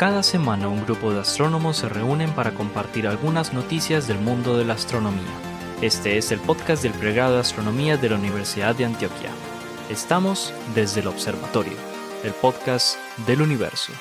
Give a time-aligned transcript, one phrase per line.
[0.00, 4.64] Cada semana un grupo de astrónomos se reúnen para compartir algunas noticias del mundo de
[4.64, 5.20] la astronomía.
[5.82, 9.28] Este es el podcast del pregrado de astronomía de la Universidad de Antioquia.
[9.90, 11.74] Estamos desde el observatorio,
[12.24, 13.92] el podcast del universo.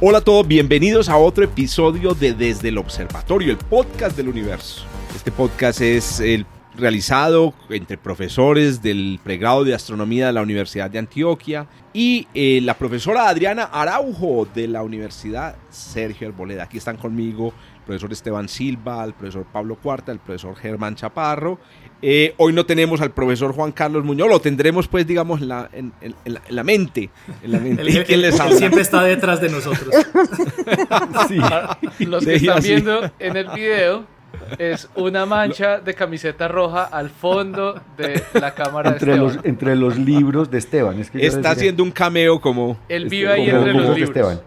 [0.00, 4.86] Hola a todos, bienvenidos a otro episodio de Desde el Observatorio, el podcast del universo.
[5.20, 10.98] Este podcast es el realizado entre profesores del pregrado de astronomía de la Universidad de
[10.98, 16.62] Antioquia y eh, la profesora Adriana Araujo de la Universidad Sergio Arboleda.
[16.62, 17.48] Aquí están conmigo
[17.80, 21.58] el profesor Esteban Silva, el profesor Pablo Cuarta, el profesor Germán Chaparro.
[22.00, 25.68] Eh, hoy no tenemos al profesor Juan Carlos Muñoz, lo tendremos pues digamos en la,
[25.70, 25.92] en,
[26.48, 27.10] la mente.
[27.42, 27.82] En la mente.
[27.82, 28.56] El, ¿Quién les habla?
[28.56, 29.94] siempre está detrás de nosotros.
[31.28, 32.06] sí.
[32.06, 34.19] Los que están viendo en el video
[34.58, 39.76] es una mancha de camiseta roja al fondo de la cámara entre de Los, entre
[39.76, 40.98] los libros de Esteban.
[40.98, 42.76] Es que Está haciendo un cameo como...
[42.88, 44.08] Él vive ahí entre los libros.
[44.08, 44.40] Esteban.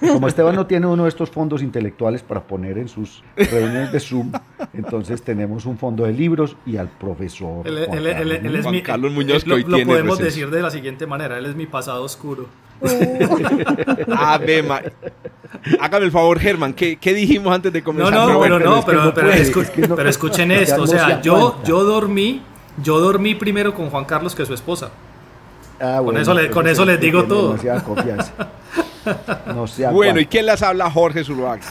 [0.00, 4.00] Como Esteban no tiene uno de estos fondos intelectuales para poner en sus reuniones de
[4.00, 4.32] Zoom,
[4.74, 7.66] entonces tenemos un fondo de libros y al profesor.
[7.66, 9.46] Él, es mi, Carlos Muñoz.
[9.46, 12.46] lo, lo podemos decir de la siguiente manera: él es mi pasado oscuro.
[14.16, 14.64] Ave
[15.80, 18.12] Hágame el favor, Germán, ¿qué, ¿qué, dijimos antes de comenzar?
[18.12, 20.82] No, no, pero, no, pero, pero, escuchen esto.
[20.82, 22.42] O sea, yo, yo dormí,
[22.82, 24.90] yo dormí primero con Juan Carlos que su esposa.
[25.80, 27.56] Ah, con eso, le, con eso les digo todo.
[27.84, 28.32] Confianza.
[29.46, 30.90] No bueno, ¿y quién les habla?
[30.90, 31.62] Jorge Zuluaga.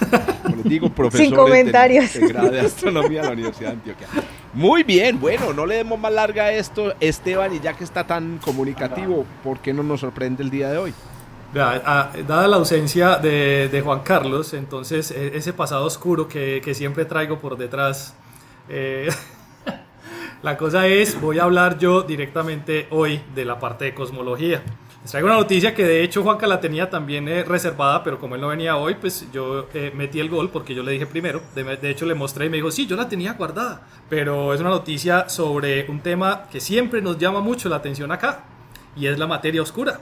[0.41, 2.11] Como les digo, profesor Sin comentarios.
[2.11, 4.07] De, de Astronomía de la Universidad de Antioquia.
[4.53, 8.05] Muy bien, bueno, no le demos más larga a esto, Esteban, y ya que está
[8.07, 10.93] tan comunicativo, ¿por qué no nos sorprende el día de hoy?
[11.53, 17.57] dada la ausencia de, Juan Carlos, entonces e, ese pasado oscuro que, siempre traigo por
[17.57, 18.15] detrás,
[18.69, 19.09] eh,
[20.42, 24.64] la cosa es, voy a hablar yo directamente hoy de la parte de cosmología.
[25.02, 28.36] Les traigo una noticia que de hecho Juanca la tenía también eh, reservada, pero como
[28.36, 31.42] él no venía hoy, pues yo eh, metí el gol porque yo le dije primero.
[31.55, 33.88] De, hecho le mostré y me dijo, sí, yo la tenía guardada.
[34.10, 38.45] Pero es una noticia sobre un tema que siempre nos llama mucho la atención acá,
[38.95, 39.99] y es la materia oscura.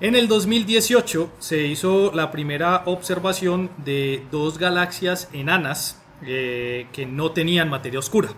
[0.00, 7.32] En el 2018 se hizo la primera observación de dos galaxias enanas eh, que no
[7.32, 8.30] tenían materia oscura.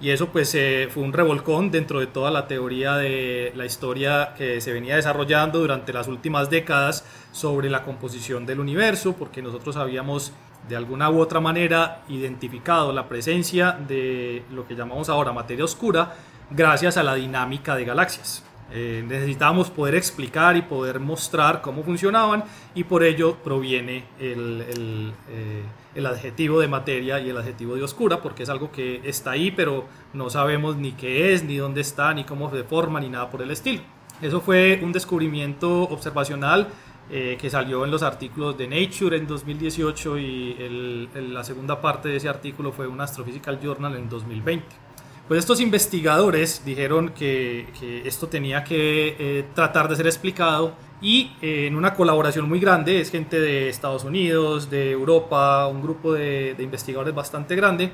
[0.00, 4.34] Y eso pues eh, fue un revolcón dentro de toda la teoría de la historia
[4.36, 9.76] que se venía desarrollando durante las últimas décadas sobre la composición del universo, porque nosotros
[9.76, 10.32] habíamos
[10.68, 16.14] de alguna u otra manera identificado la presencia de lo que llamamos ahora materia oscura
[16.50, 18.44] gracias a la dinámica de galaxias.
[18.72, 22.44] Eh, necesitábamos poder explicar y poder mostrar cómo funcionaban
[22.74, 25.62] y por ello proviene el, eh,
[25.94, 29.50] el, adjetivo de materia y el adjetivo de oscura porque es algo que está ahí
[29.50, 33.30] pero no sabemos ni qué es, ni dónde está, ni cómo se forma, ni nada
[33.30, 33.82] por el estilo.
[34.22, 36.68] Eso fue un descubrimiento observacional
[37.10, 42.16] eh, que salió en los artículos de Nature en 2018 y la segunda parte de
[42.16, 44.83] ese artículo fue un Astrophysical Journal en 2020.
[45.26, 47.66] Pues estos investigadores dijeron que,
[48.04, 53.00] esto tenía que eh, tratar de ser explicado y eh, en una colaboración muy grande,
[53.00, 57.90] es gente de Estados Unidos, de Europa, un grupo de, investigadores bastante grande,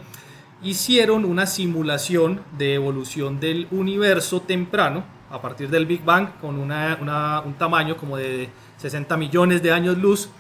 [0.61, 7.55] hicieron una simulación de evolución del universo temprano a partir del Big Bang con un
[7.57, 8.49] tamaño como de
[8.79, 10.31] 60 millones de años luz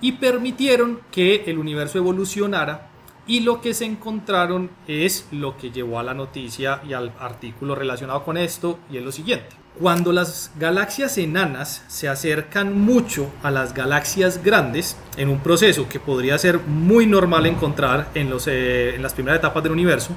[0.00, 2.91] y permitieron que el universo evolucionara
[3.26, 7.74] y lo que se encontraron es lo que llevó a la noticia y al artículo
[7.74, 9.56] relacionado con esto, y es lo siguiente.
[9.78, 16.00] Cuando las galaxias enanas se acercan mucho a las galaxias grandes, en un proceso que
[16.00, 20.10] podría ser muy normal encontrar en, eh, en las primeras etapas del universo,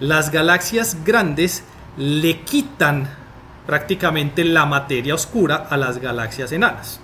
[0.00, 1.62] las galaxias grandes
[1.96, 3.08] le quitan
[3.66, 7.00] prácticamente la materia oscura a las galaxias enanas.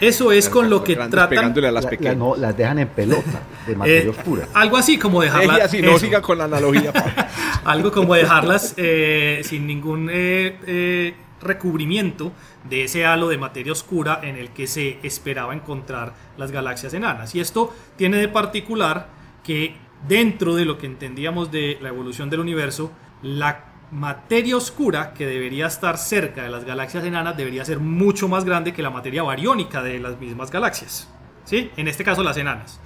[0.00, 1.54] Eso es con lo que tratan.
[1.64, 2.16] A las, pequeñas.
[2.16, 4.48] no, las dejan en pelota de eh, materia oscura.
[4.54, 5.60] Algo así como dejarlas.
[5.62, 6.92] Así, no siga con la analogía.
[7.64, 12.32] algo como dejarlas eh, sin ningún eh, recubrimiento
[12.68, 17.34] de ese halo de materia oscura en el que se esperaba encontrar las galaxias enanas.
[17.34, 19.08] Y esto tiene de particular
[19.42, 19.76] que
[20.08, 22.90] dentro de lo que entendíamos de la evolución del universo,
[23.22, 28.44] la materia oscura que debería estar cerca de las galaxias enanas debería ser mucho más
[28.44, 31.08] grande que la materia bariónica de las mismas galaxias.
[31.44, 31.70] ¿Sí?
[31.76, 32.80] En este caso las enanas.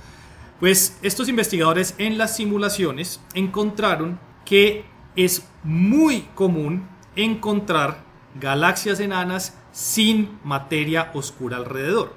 [0.60, 4.84] Pues estos investigadores en las simulaciones encontraron que
[5.16, 8.04] es muy común encontrar
[8.38, 12.12] galaxias enanas sin materia oscura alrededor.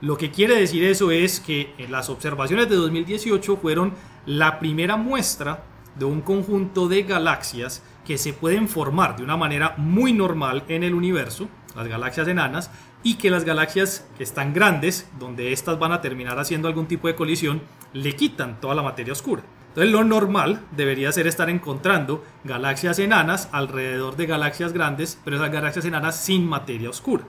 [0.00, 3.92] Lo que quiere decir eso es que las observaciones de 2018 fueron
[4.24, 5.64] la primera muestra
[5.96, 10.82] de un conjunto de galaxias que se pueden formar de una manera muy normal en
[10.82, 12.70] el universo, las galaxias enanas,
[13.02, 17.08] y que las galaxias que están grandes, donde estas van a terminar haciendo algún tipo
[17.08, 17.62] de colisión,
[17.92, 19.42] le quitan toda la materia oscura.
[19.68, 25.50] Entonces lo normal debería ser estar encontrando galaxias enanas alrededor de galaxias grandes, pero esas
[25.50, 27.24] galaxias enanas sin materia oscura.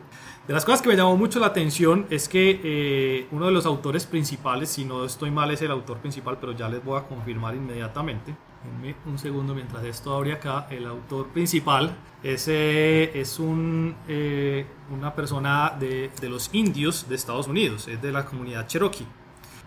[0.46, 3.66] De las cosas que me llamó mucho la atención es que eh, uno de los
[3.66, 7.04] autores principales, si no estoy mal es el autor principal, pero ya les voy a
[7.04, 8.36] confirmar inmediatamente.
[8.64, 10.68] Denme un segundo mientras esto abre acá.
[10.70, 17.16] El autor principal es, eh, es un, eh, una persona de, de los indios de
[17.16, 19.06] Estados Unidos, es de la comunidad Cherokee.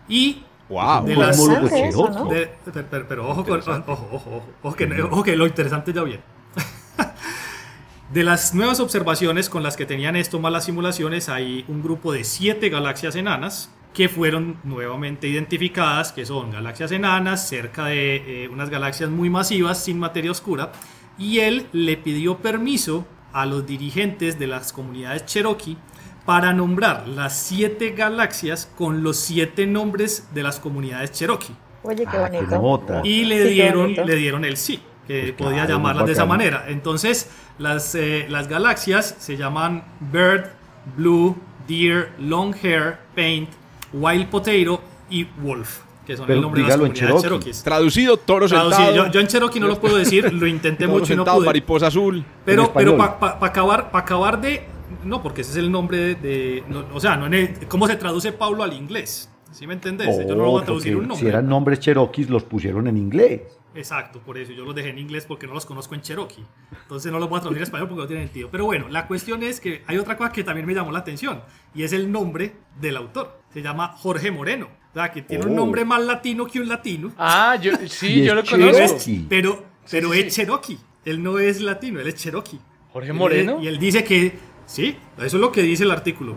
[0.09, 1.05] Y Wow.
[1.05, 2.09] de las- eso.
[2.11, 2.25] ¿no?
[2.27, 2.51] de-
[2.91, 6.23] pero, pero- ojo, ojo, ojo, ojo, ojo, que, ojo que lo interesante ya viene.
[8.13, 12.13] De las nuevas observaciones con las que tenían esto más las simulaciones, hay un grupo
[12.13, 18.49] de siete galaxias enanas que fueron nuevamente identificadas, que son galaxias enanas cerca de eh,
[18.49, 20.71] unas galaxias muy masivas sin materia oscura,
[21.17, 25.79] y él le pidió permiso a los dirigentes de las comunidades Cherokee
[26.27, 31.57] para nombrar las siete galaxias con los siete nombres de las comunidades Cherokee.
[31.83, 32.57] Oye, qué Ah, qué bonito.
[32.61, 33.01] nota.
[33.03, 34.05] Y le Sí, qué dieron, bonito.
[34.05, 36.67] le dieron el sí, que Pues podía claro, llamarlas de esa manera.
[36.69, 40.51] Entonces, las, eh, las galaxias se llaman Bird,
[40.97, 43.51] Blue, Deer, Long Hair, Paint,
[43.93, 47.23] Wild Potato y Wolf, que son Pero el nombre de las comunidades Cherokee.
[47.23, 47.63] cherokees.
[47.63, 49.07] Traducido, toro Traducido, sentado.
[49.07, 51.47] yo, yo en Cherokee no lo puedo decir, lo intenté mucho y no sentado, pude.
[51.47, 52.25] mariposa azul.
[52.45, 54.65] Pero, pero para acabar, pa acabar de.
[55.05, 56.15] No, porque ese es el nombre de.
[56.17, 59.31] de- no, o sea, no en el- ¿cómo se traduce Pablo al inglés?
[59.53, 60.09] ¿Sí me entendés?
[60.29, 61.19] yo no lo voy a traducir un nombre.
[61.19, 63.43] Si eran nombres cherokees, los pusieron en inglés.
[63.75, 66.45] Exacto, por eso yo los dejé en inglés porque no los conozco en Cherokee.
[66.83, 68.49] Entonces no los voy a traducir en español porque no tiene sentido.
[68.51, 71.43] Pero bueno, la cuestión es que hay otra cosa que también me llamó la atención
[71.75, 73.39] y es el nombre del autor.
[73.57, 74.67] Se llama Jorge Moreno.
[74.91, 75.57] O sea, que tiene un Oh.
[75.57, 77.11] nombre más latino que un latino.
[77.17, 78.99] Ah, yo, sí, yo lo conozco.
[79.31, 80.79] pero, pero sí, es Cherokee.
[81.07, 82.59] Él no es latino, él es Cherokee.
[82.93, 83.59] Jorge Él- Moreno.
[83.63, 86.37] Y él dice que, sí, eso es lo que dice el artículo.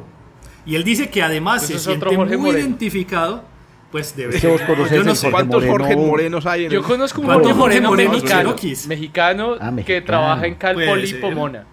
[0.65, 2.57] Y él dice que además Ese se es otro siente muy Moreno.
[2.67, 3.43] identificado,
[3.91, 5.29] pues debe que conocés Yo no sé.
[5.29, 6.07] Jorge ¿Cuántos Jorge Moreno?
[6.07, 8.55] Morenos hay en Yo conozco un ¿Cuántos Jorge Moreno Morenos mexicano,
[8.87, 10.05] mexicano Ah, que mexicano.
[10.05, 11.19] trabaja en Cal Puede Poly ser.
[11.19, 11.65] Pomona.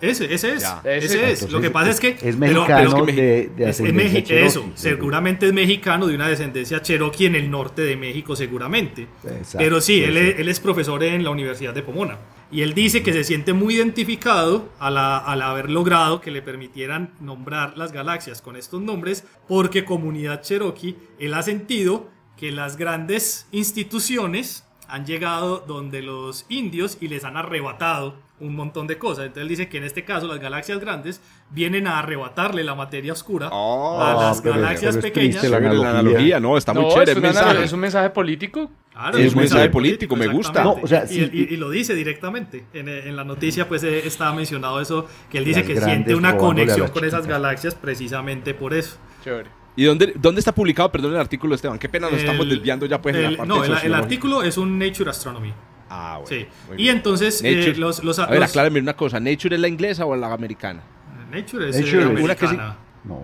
[0.00, 0.62] Ese, ese es.
[0.62, 0.80] Ya.
[0.84, 1.32] Ese, Ese.
[1.46, 1.50] es.
[1.50, 2.08] Lo que pasa es que.
[2.08, 6.14] Es pero- mexicano pero- de, de es- es ascendencia cherokee, eso, seguramente es mexicano de
[6.14, 9.06] una descendencia cherokee en el norte de México, seguramente.
[9.24, 12.18] Exacto, Pero sí, él, es- él es profesor en la Universidad de Pomona.
[12.52, 17.10] Y él dice que se siente muy identificado al, al haber logrado que le permitieran
[17.20, 23.46] nombrar las galaxias con estos nombres, porque comunidad cherokee, él ha sentido que las grandes
[23.50, 29.26] instituciones han llegado donde los indios y les han arrebatado un montón de cosas.
[29.26, 33.12] Entonces él dice que en este caso las galaxias grandes vienen a arrebatarle la materia
[33.12, 35.44] oscura Oh, a las pero- galaxias pero es pequeñas.
[35.44, 35.56] la
[35.90, 36.38] analogía.
[36.40, 36.56] ¿no?
[36.58, 37.64] Está muy No, chévere es, mensaje.
[37.64, 38.70] es un mensaje político.
[38.92, 40.64] Claro, Es un mensaje político, me gusta.
[40.64, 42.64] No, o sea, y, sí, y- y lo dice directamente.
[42.72, 46.36] En, en la noticia, pues eh, estaba mencionado eso, que él dice que siente una
[46.36, 48.96] conexión con esas galaxias precisamente por eso.
[49.22, 49.50] Chévere.
[49.78, 51.78] ¿Y dónde, dónde está publicado, perdón, el artículo, Esteban?
[51.78, 53.94] Qué pena, nos estamos El- desviando ya pues en el- la parte No, el, el
[53.94, 55.52] artículo es un Nature Astronomy.
[55.98, 56.28] Ah, bueno.
[56.28, 56.46] Sí.
[56.72, 56.96] Y bien.
[56.96, 59.18] entonces eh, los, los, A ver, los- aclárame una cosa.
[59.20, 60.82] ¿Nature es la inglesa o la americana?
[61.30, 62.54] Nature es Nature eh, es- que sí.
[62.54, 62.76] americana.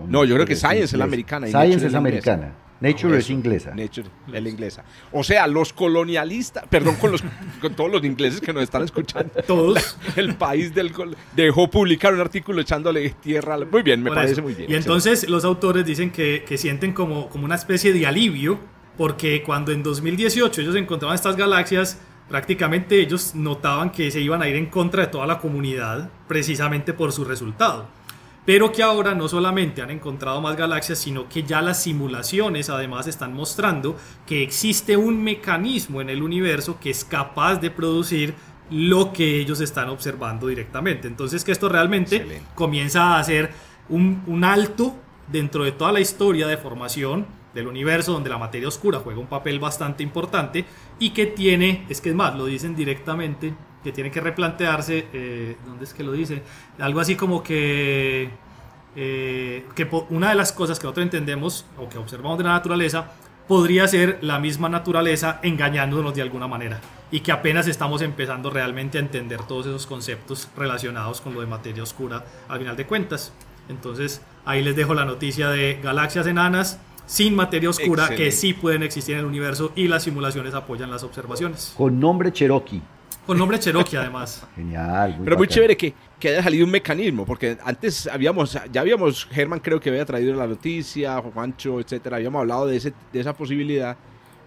[0.08, 2.52] No, yo creo que es Science es la americana y Science Nature es la americana.
[2.80, 3.70] Nature es inglesa.
[3.74, 4.84] Nature es la inglesa.
[5.12, 7.22] O sea, los colonialistas, perdón con, los,
[7.60, 9.30] con todos los ingleses que nos están escuchando.
[9.46, 9.96] Todos.
[10.16, 10.92] El país del
[11.36, 13.54] dejó publicar un artículo echándole tierra.
[13.54, 14.42] a- Muy bien, me Por parece eso.
[14.42, 14.70] muy bien.
[14.70, 18.58] Y entonces los autores dicen que, que sienten como, como una especie de alivio,
[18.96, 22.00] porque cuando en 2018 ellos encontraban estas galaxias,
[22.32, 26.94] prácticamente ellos notaban que se iban a ir en contra de toda la comunidad, precisamente
[26.94, 27.88] por su resultado.
[28.46, 33.06] Pero que ahora no solamente han encontrado más galaxias, sino que ya las simulaciones además
[33.06, 38.32] están mostrando que existe un mecanismo en el universo que es capaz de producir
[38.70, 41.08] lo que ellos están observando directamente.
[41.08, 42.46] Entonces que esto realmente Excelente.
[42.54, 43.50] comienza a ser
[43.90, 44.96] un, un alto
[45.30, 49.26] dentro de toda la historia de formación del universo donde la materia oscura juega un
[49.26, 50.64] papel bastante importante
[50.98, 55.56] y que tiene, es que es más, lo dicen directamente, que tiene que replantearse, eh,
[55.66, 56.42] ¿dónde es que lo dice?
[56.78, 58.30] Algo así como que,
[58.96, 63.12] eh, que una de las cosas que nosotros entendemos o que observamos de la naturaleza
[63.48, 66.80] podría ser la misma naturaleza engañándonos de alguna manera
[67.10, 71.46] y que apenas estamos empezando realmente a entender todos esos conceptos relacionados con lo de
[71.46, 73.32] materia oscura al final de cuentas.
[73.68, 78.82] Entonces ahí les dejo la noticia de galaxias enanas sin materia oscura que sí pueden
[78.82, 81.74] existir en el universo y las simulaciones apoyan las observaciones.
[81.76, 82.82] Con nombre Cherokee.
[83.26, 84.46] Con nombre Cherokee además.
[84.56, 85.20] Genial.
[85.22, 89.60] Pero muy chévere que, que haya salido un mecanismo, porque antes habíamos, ya habíamos, Germán
[89.60, 93.96] creo que había traído la noticia, Juancho, etcétera, habíamos hablado de, ese, de esa posibilidad,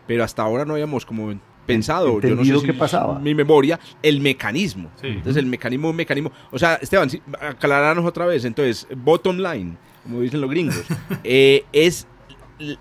[0.05, 1.33] pero hasta ahora no habíamos como
[1.65, 3.19] pensado, yo no sé entendido si qué pasaba.
[3.19, 4.89] mi memoria, el mecanismo.
[5.01, 5.07] Sí.
[5.07, 6.31] Entonces el mecanismo, un mecanismo.
[6.51, 7.09] O sea, Esteban,
[7.39, 8.45] aclararnos otra vez.
[8.45, 10.83] Entonces, bottom line, como dicen los gringos,
[11.23, 12.07] eh, es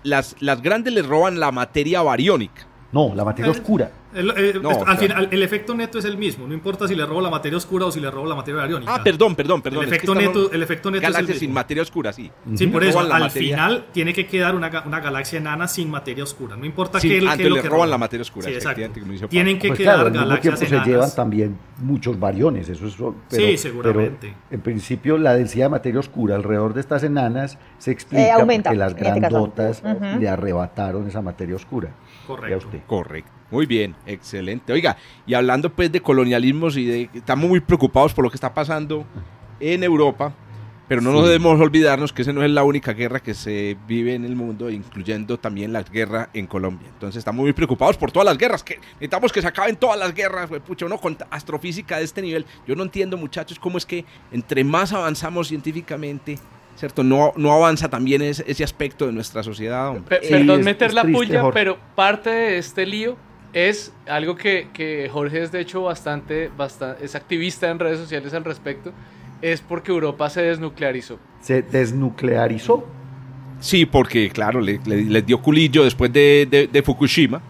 [0.03, 2.67] las, las grandes les roban la materia bariónica.
[2.91, 3.91] No, la materia oscura.
[4.15, 4.97] El, eh, No, al claro.
[4.99, 7.85] final, el efecto neto es el mismo, no importa si le robo la materia oscura
[7.85, 8.95] o si le robo la materia bariónica.
[8.95, 9.83] Ah, perdón, perdón, perdón.
[9.83, 11.39] El es que efecto neto, el efecto neto es el Galaxias mismo.
[11.47, 12.31] sin materia oscura, sí.
[12.55, 13.29] Sí, por eso, al materia.
[13.57, 16.55] final tiene que quedar una, una galaxia enana sin materia oscura.
[16.55, 18.53] No importa Sí, qué, qué antes es lo le que roban la materia oscura, Sí,
[18.53, 18.81] exacto.
[19.29, 20.87] Tienen que Pues quedar claro, galaxias tiempo se enanas.
[20.87, 24.17] llevan también muchos variones, eso es pero, Sí, seguramente.
[24.21, 28.31] pero en principio la densidad de materia oscura alrededor de estas enanas se explica Eh,
[28.31, 30.19] aumenta, porque las en este grandotas Ujú.
[30.19, 31.89] le arrebataron esa materia oscura.
[32.27, 32.69] Correcto.
[32.87, 33.31] Correcto.
[33.55, 34.73] Muy bien, excelente.
[34.73, 37.09] Oiga, y hablando pues de colonialismos y de...
[37.13, 39.05] Estamos muy preocupados por lo que está pasando
[39.61, 40.33] en Europa,
[40.89, 44.13] pero no nos debemos olvidarnos que esa no es la única guerra que se vive
[44.13, 46.89] en el mundo, incluyendo también la guerra en Colombia.
[46.91, 50.13] Entonces estamos muy preocupados por todas las guerras, que necesitamos que se acaben todas las
[50.13, 52.45] guerras, güey, pucha, uno con astrofísica de este nivel.
[52.67, 56.37] Yo no entiendo, muchachos, cómo es que entre más avanzamos científicamente...
[56.75, 57.05] ¿Cierto?
[57.05, 59.87] No, no avanza también ese, ese aspecto de nuestra sociedad.
[59.95, 60.19] hombre.
[60.19, 61.57] Pe- Sí, perdón es- meter es la triste, puya, Jorge.
[61.57, 63.15] pero parte de este lío
[63.55, 68.33] es algo que, que Jorge es de hecho bastante, bastante, es activista en redes sociales
[68.33, 68.91] al respecto,
[69.41, 71.17] es porque Europa se desnuclearizó.
[71.39, 72.85] Se desnuclearizó.
[73.61, 77.41] Sí, porque claro, le, le- les dio culillo después de, de- de Fukushima.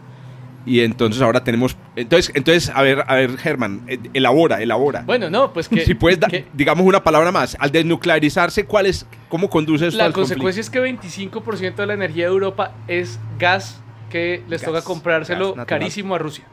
[0.67, 1.75] Y entonces ahora tenemos...
[1.95, 5.03] Entonces, entonces a ver, a ver, Germán, eh, elabora, elabora.
[5.05, 5.85] Bueno, no, pues que...
[5.85, 7.55] si puedes, da- que digamos una palabra más.
[7.59, 11.93] Al desnuclearizarse, ¿cuál es, ¿cómo conduce esto la al consecuencia es que 25% de la
[11.93, 13.81] energía de Europa es gas
[14.15, 16.45] que les Gas, toca comprárselo carísimo a Rusia.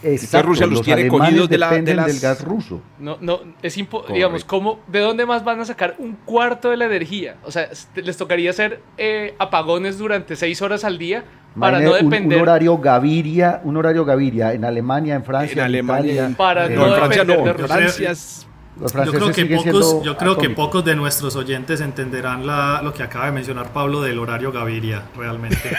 [0.00, 2.80] Exacto, Rusia los tiene cogidos de la- de dependen las- del gas ruso.
[3.00, 4.14] No, no, es impo- Correcto.
[4.14, 7.34] digamos, ¿cómo, ¿de dónde más van a sacar un cuarto de la energía?
[7.44, 11.24] O sea, les tocaría hacer eh, apagones durante seis horas al día
[11.58, 12.42] para no Imagine un- un, depender.
[12.42, 16.86] horario Gaviria, un horario Gaviria en Alemania, en Francia, En Alemania, Italia, Para eh, No,
[16.86, 17.30] en Francia no.
[17.32, 18.47] depender En de Francia es-
[18.80, 22.46] los Yo creo que siguen pocos, siendo yo creo que pocos de nuestros oyentes entenderán
[22.46, 25.58] la, lo que acaba de mencionar Pablo del horario Gaviria, realmente.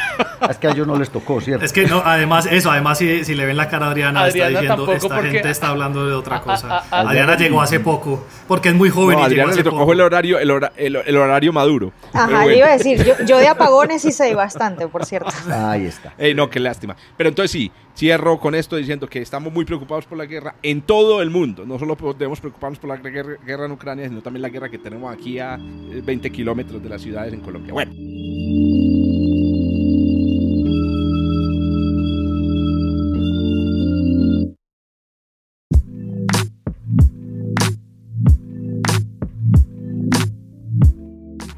[0.50, 1.66] Es que a ellos no les tocó, ¿cierto?
[1.66, 4.48] es que no, además, eso, además si, si le ven la cara a Adriana, Adriana
[4.52, 6.68] está diciendo, esta porque- gente está hablando de otra cosa.
[6.70, 9.42] a- a- Adriana Adriana llegó hace poco, porque es muy joven No, y a llegó
[9.42, 9.92] Adriana hace le tocó poco.
[9.94, 11.92] el horario, el, hora- el- el horario maduro.
[12.14, 12.48] Ajá, bueno.
[12.48, 15.30] le iba a decir, yo, yo de apagones sí sé bastante, por cierto.
[15.52, 16.14] Ahí está.
[16.18, 16.96] Ey, no, qué lástima.
[17.18, 20.82] Pero entonces sí, cierro con esto diciendo que estamos muy preocupados por la guerra en
[20.82, 21.66] todo el mundo.
[21.66, 25.14] No solo debemos preocuparnos por la guerra, en Ucrania, sino también la guerra que tenemos
[25.14, 27.74] aquí a eh, 20 kilómetros de las ciudades en Colombia.
[27.74, 27.92] Bueno.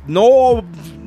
[0.07, 0.61] No,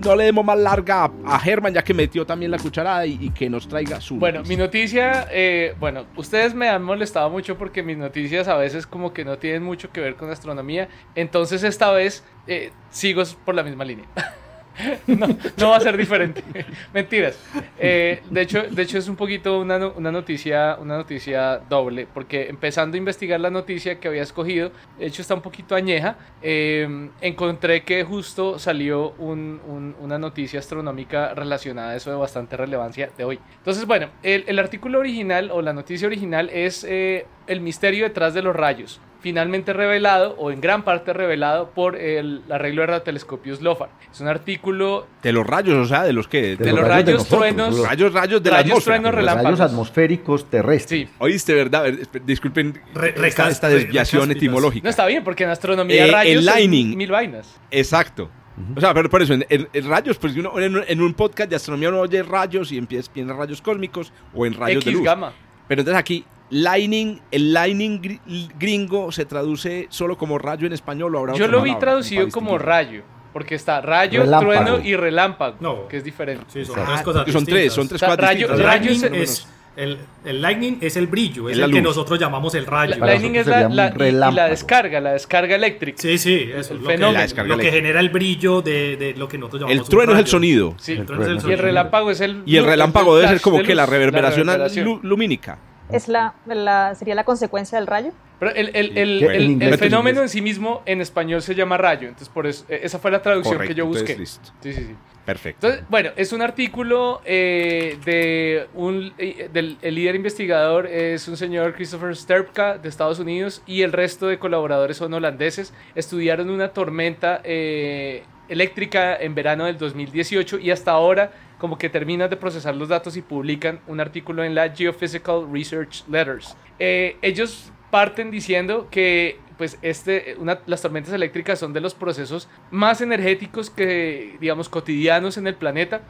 [0.04, 3.30] no le demos más larga a, Germán, ya que metió también la cucharada y, y
[3.30, 4.16] que nos traiga su.
[4.16, 5.08] Bueno, mi noticia.
[5.08, 9.24] noticia, eh, bueno, ustedes me han molestado mucho porque mis noticias a veces como que
[9.24, 13.84] no tienen mucho que ver con astronomía, entonces esta vez eh, sigo por la misma
[13.84, 14.06] línea.
[15.06, 16.42] no, va a ser diferente.
[16.92, 17.38] Mentiras.
[17.78, 22.48] Eh, de, hecho, de hecho es un poquito una, una noticia, una noticia doble, porque
[22.48, 27.08] empezando a investigar la noticia que había escogido, de hecho está un poquito añeja, eh,
[27.20, 33.10] encontré que justo salió un- un- una noticia astronómica relacionada a eso de bastante relevancia
[33.16, 33.38] de hoy.
[33.58, 38.34] Entonces, bueno, el, el artículo original o la noticia original es eh, el misterio detrás
[38.34, 43.62] de los rayos, finalmente revelado o en gran parte revelado por el arreglo de radiotelescopios
[43.62, 43.88] LOFAR.
[44.12, 46.56] Es un artículo De los rayos, o sea, de los que.
[46.56, 48.96] de, los rayos, nosotros, truenos, los Rayos, rayos de la Rayos, atmósfera.
[49.00, 51.08] truenos, Los rayos atmosféricos terrestres.
[51.08, 51.86] Sí, Oíste, ¿verdad?
[52.26, 54.84] Disculpen Re- esta, desviación etimológica.
[54.84, 56.94] no está bien porque en astronomía Eh, rayos lining.
[56.94, 57.58] mil vainas.
[57.70, 58.28] Exacto.
[58.76, 61.14] O sea, pero por eso, en, en- en rayos, pues uno, en, un- en un
[61.14, 64.84] podcast de astronomía uno oye rayos y empieza, piensa en rayos cósmicos o en rayos
[64.84, 65.02] de X luz.
[65.06, 65.32] gamma.
[65.66, 71.14] Pero entonces aquí, lightning, el lightning gri- gringo se traduce solo como rayo en español
[71.14, 74.52] o habrá Yo lo vi palabra traducido como rayo, porque está rayo, Relámpago.
[74.52, 75.88] trueno y relámpago, No.
[75.88, 76.44] que es diferente.
[76.48, 79.30] Sí, son tres cosas son tres, son tres O sea, cosas rayo- rayo lightning es-
[79.30, 81.88] es, el, el lightning es el brillo, es Es la el que luz.
[81.88, 82.96] nosotros llamamos el rayo.
[82.96, 86.00] Para Lightning es la, la- y- y, la descarga, la descarga eléctrica.
[86.00, 87.12] Sí, sí, eso El es lo que, fenómeno.
[87.18, 89.88] La descarga lo que genera el brillo de, de lo que nosotros llamamos El un
[89.88, 90.30] trueno es el rayo.
[90.30, 90.74] sonido.
[90.78, 90.92] Sí.
[90.92, 91.62] El trueno es el Y el sonido.
[91.62, 94.84] relámpago es el Y el relámpago el debe ser como de que la reverberación, reverberación.
[94.84, 95.58] lu- lumínica.
[95.96, 98.12] Es la, la- sería la consecuencia del rayo.
[98.40, 101.40] Pero el, el- el- Que el- en el inglés- fenómeno en sí mismo en español
[101.42, 102.08] se llama rayo.
[102.08, 104.16] Entonces, por eso, eh, esa fue la traducción Correcto, que yo busqué.
[104.16, 104.50] listo.
[104.60, 104.94] Sí, sí, sí.
[105.24, 105.66] Perfecto.
[105.68, 111.38] Entonces, bueno, es un artículo eh, de un eh, del el líder investigador es un
[111.38, 115.72] señor Christopher Sterpka de Estados Unidos y el resto de colaboradores son holandeses.
[115.94, 122.30] Estudiaron una tormenta eh, eléctrica en verano del 2018 y hasta ahora como que terminan
[122.30, 126.56] de procesar los datos y publican un artículo en la Geophysical Research Letters.
[126.78, 133.00] Eh, ellos parten diciendo que pues este, las tormentas eléctricas son de los procesos más
[133.00, 136.02] energéticos que, digamos, cotidianos en el planeta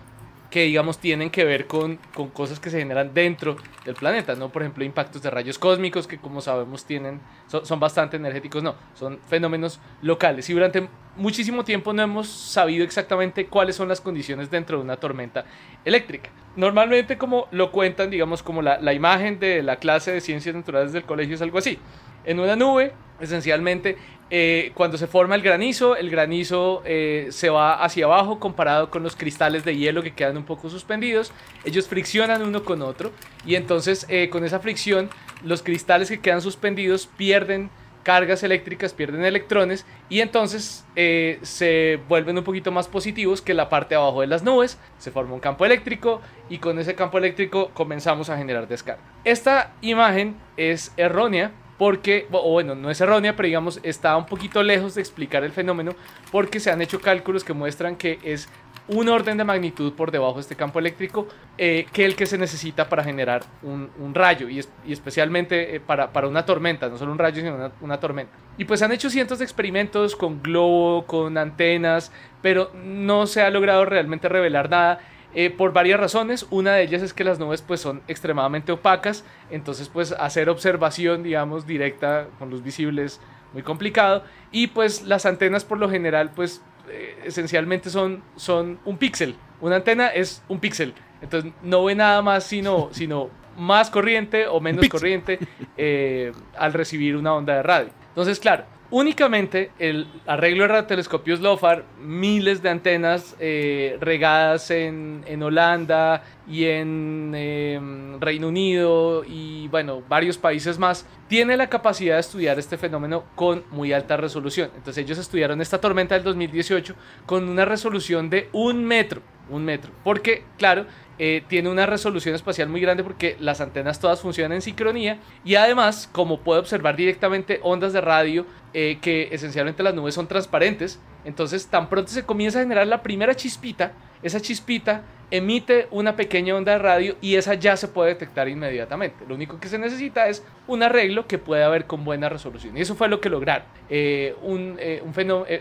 [0.55, 4.51] que digamos tienen que ver con, con, cosas que se generan dentro del planeta, ¿no?
[4.51, 9.19] Por ejemplo, impactos de rayos cósmicos que como sabemos tienen, son, bastante energéticos, no, son
[9.27, 10.49] fenómenos locales.
[10.49, 14.97] Y durante muchísimo tiempo no hemos sabido exactamente cuáles son las condiciones dentro de una
[14.97, 15.45] tormenta
[15.85, 16.31] eléctrica.
[16.55, 20.93] Normalmente como lo cuentan, digamos, como la, la imagen de la clase de ciencias naturales
[20.93, 21.81] del colegio es algo así.
[22.25, 23.97] En una nube, esencialmente,
[24.31, 29.03] eh, cuando se forma el granizo, el granizo eh, se va hacia abajo comparado con
[29.03, 31.33] los cristales de hielo que quedan un poco suspendidos.
[31.65, 33.13] Ellos friccionan uno con otro
[33.47, 35.11] y entonces eh, con esa fricción
[35.43, 37.71] los cristales que quedan suspendidos pierden
[38.03, 43.95] cargas eléctricas, pierden electrones y entonces se vuelven un poquito más positivos que la parte
[43.95, 44.79] de abajo de las nubes.
[44.99, 49.03] Se forma un campo eléctrico y con ese campo eléctrico comenzamos a generar descarga.
[49.25, 51.53] Esta imagen es errónea
[51.85, 55.53] porque, o bueno, no es errónea, pero digamos, está un poquito lejos de explicar el
[55.53, 55.93] fenómeno
[56.33, 58.49] porque se han hecho cálculos que muestran que es
[58.89, 62.39] un orden de magnitud por debajo de este campo eléctrico eh, que el que se
[62.39, 66.97] necesita para generar un, rayo y, es, y especialmente eh, para, para, una tormenta, no
[66.97, 68.33] solo un rayo, sino una, una, tormenta.
[68.57, 72.11] Y pues han hecho cientos de experimentos con globo, con antenas,
[72.41, 75.01] pero no se ha logrado realmente revelar nada.
[75.35, 76.47] Eh, por varias razones.
[76.51, 81.23] Una de ellas es que las nubes pues son extremadamente opacas, entonces pues hacer observación
[81.23, 83.21] digamos directa con luz visible es
[83.53, 88.97] muy complicado y pues las antenas por lo general pues eh, esencialmente son, son un
[88.99, 89.35] píxel.
[89.61, 94.61] Una antena es un píxel, entonces no ve nada más sino, sino más corriente o
[94.61, 95.39] menos corriente
[95.77, 97.91] eh, al recibir una onda de radio.
[98.09, 98.65] Entonces claro,
[98.95, 106.67] únicamente el arreglo de telescopios LOFAR, miles de antenas eh, regadas en, en, Holanda y
[106.67, 107.81] en eh,
[108.21, 113.65] Reino Unido y bueno, varios países más, tiene la capacidad de estudiar este fenómeno con
[113.73, 114.71] muy alta resolución.
[114.77, 116.95] Entonces ellos estudiaron esta tormenta del 2018
[117.27, 120.87] con una resolución de un metro, un metro, porque claro,
[121.19, 125.55] eh, tiene una resolución espacial muy grande porque las antenas todas funcionan en sincronía y
[125.55, 131.01] además como puede observar directamente ondas de radio eh, que esencialmente las nubes son transparentes
[131.25, 133.93] entonces tan pronto se comienza a generar la primera chispita
[134.25, 139.25] esa chispita emite una pequeña onda de radio y esa ya se puede detectar inmediatamente.
[139.29, 142.77] Lo único que se necesita es un arreglo que pueda haber con buena resolución.
[142.77, 143.67] Y eso fue lo que lograron.
[143.91, 144.79] Eh, un,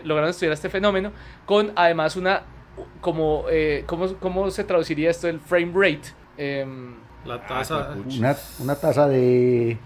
[0.04, 1.12] lograron estudiar este fenómeno
[1.44, 2.44] con además una
[3.00, 6.08] como, eh, ¿cómo, ¿cómo, se traduciría esto el frame rate?
[6.38, 6.66] Eh,
[7.24, 7.94] la tasa.
[8.18, 9.78] Una, una tasa de.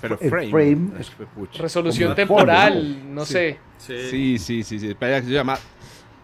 [0.00, 0.50] Pero frame.
[0.50, 1.12] frame es
[1.58, 3.32] resolución temporal, fondo, no Sí.
[3.32, 3.58] sé.
[3.78, 4.96] Sí, sí, sí, sí.
[4.98, 5.58] Se llama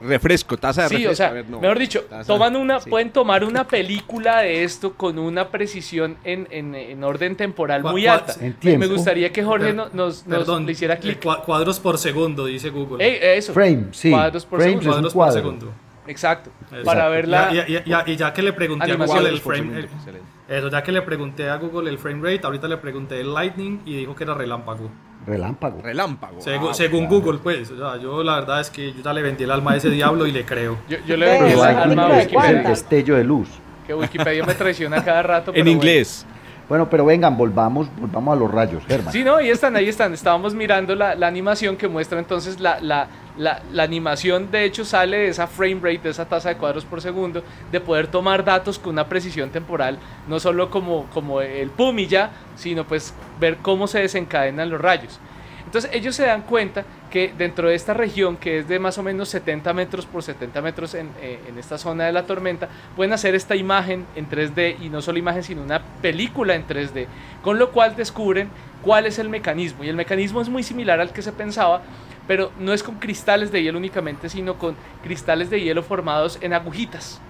[0.00, 1.12] refresco, tasa de Sí, refresco.
[1.12, 1.60] o sea, A ver, no.
[1.60, 2.88] mejor dicho, toman una, sí.
[2.90, 8.06] pueden tomar una película de esto con una precisión en, en, en orden temporal muy
[8.06, 8.34] alta.
[8.62, 11.22] Me gustaría que Jorge no- nos, nos Perdón, le hiciera eh, clic.
[11.24, 13.04] cua- cuadros por segundo, dice Google.
[13.04, 13.52] Ey, eso.
[13.52, 14.10] Frame, sí.
[14.10, 15.08] Cuadros por Frames segundo.
[15.08, 15.72] es un cuadros por segundo.
[16.08, 16.50] Exacto.
[16.62, 16.84] Exacto.
[16.84, 17.52] Para ver la.
[17.52, 18.96] Y, y- y- y ya que le pregunté a.
[18.96, 20.26] Google el frame, segundo, excelente.
[20.48, 23.80] eso, ya que le pregunté a Google el frame rate, ahorita le pregunté el lightning
[23.84, 24.90] y dijo que era relámpago.
[25.26, 25.82] Relámpago.
[25.82, 26.38] Relámpago.
[26.40, 27.20] Segu- Ah, según claro.
[27.22, 29.72] Google, pues, o sea, yo la verdad es que yo ya le vendí el alma
[29.72, 30.78] a ese diablo y le creo.
[30.88, 32.62] Yo, yo le vendí el alma a el Wikipedia.
[32.70, 33.48] destello de luz.
[33.86, 35.50] Que Wikipedia me traiciona cada rato.
[35.50, 35.70] En bueno.
[35.70, 36.24] inglés.
[36.68, 39.10] Bueno, pero vengan, volvamos, volvamos a los rayos, Germán.
[39.12, 40.12] Sí, no, ahí están, ahí están.
[40.12, 45.16] Estábamos mirando la, la animación que muestra entonces la, la, la, animación, de hecho, sale
[45.18, 48.78] de esa frame rate, de esa tasa de cuadros por segundo, de poder tomar datos
[48.78, 53.58] con una precisión temporal, no solo como, como el pum y ya, sino pues ver
[53.58, 55.20] cómo se desencadenan los rayos.
[55.64, 59.02] Entonces ellos se dan cuenta que dentro de esta región, que es de más o
[59.02, 63.12] menos 70 metros por 70 metros en, eh, en esta zona de la tormenta, pueden
[63.12, 67.06] hacer esta imagen en 3D y no solo imagen, sino una película en 3D,
[67.42, 68.48] con lo cual descubren
[68.82, 69.84] cuál es el mecanismo.
[69.84, 71.82] Y el mecanismo es muy similar al que se pensaba,
[72.28, 76.52] pero no es con cristales de hielo únicamente, sino con cristales de hielo formados en
[76.52, 77.20] agujitas,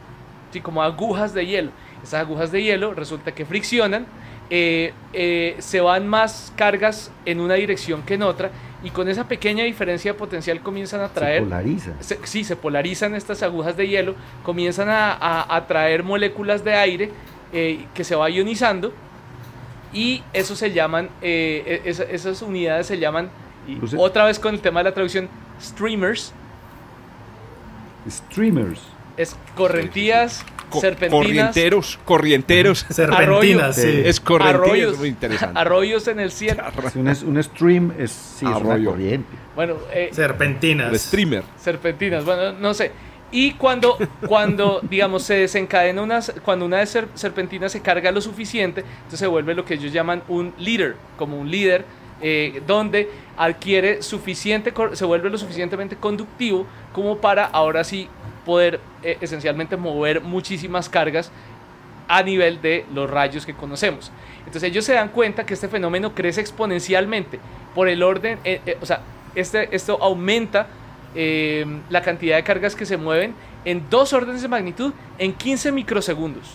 [0.53, 0.61] ¿sí?
[0.61, 1.71] como agujas de hielo.
[2.03, 4.05] Esas agujas de hielo resulta que friccionan,
[4.51, 8.51] eh, eh, se van más cargas en una dirección que en otra,
[8.83, 11.93] y con esa pequeña diferencia de potencial comienzan a Se traer polariza.
[12.01, 16.75] se- sí, se polarizan estas agujas de hielo, comienzan a, a- a traer moléculas de
[16.75, 17.11] aire
[17.53, 18.93] eh, que se va ionizando
[19.93, 23.31] y eso se llaman, eh, e- esa- esas unidades se llaman,
[23.67, 25.29] y Luce- otra vez con el tema de la traducción,
[25.61, 26.33] streamers,
[28.09, 28.81] Streamers.
[29.17, 32.87] es correntías, Co- serpentinas, Corrienteros, corrienteros.
[32.91, 34.03] Serpentinas, sí.
[34.05, 35.59] Es corriente, arroyos, es muy interesante.
[35.61, 36.63] arroyos en el cielo.
[36.95, 38.91] Un, un stream es, sí, es una Arroyo.
[38.91, 39.29] corriente.
[39.57, 41.01] Bueno, eh, El Serpentinas.
[41.01, 41.43] streamer.
[41.59, 42.93] serpentinas, bueno, no sé.
[43.31, 48.83] Y cuando, cuando digamos, se desencadena una, cuando una ser- serpentina se carga lo suficiente,
[48.83, 51.85] entonces se vuelve lo que ellos llaman un leader, como un líder,
[52.21, 58.09] eh, donde adquiere suficiente, se vuelve lo suficientemente conductivo como para ahora sí
[58.45, 61.31] poder eh, esencialmente mover muchísimas cargas
[62.09, 64.11] a nivel de los rayos que conocemos.
[64.39, 67.39] Entonces ellos se dan cuenta que este fenómeno crece exponencialmente
[67.75, 69.03] por el orden, eh, o sea,
[69.35, 70.67] este, esto aumenta
[71.15, 75.73] eh, la cantidad de cargas que se mueven en dos órdenes de magnitud en 15
[75.73, 76.55] microsegundos.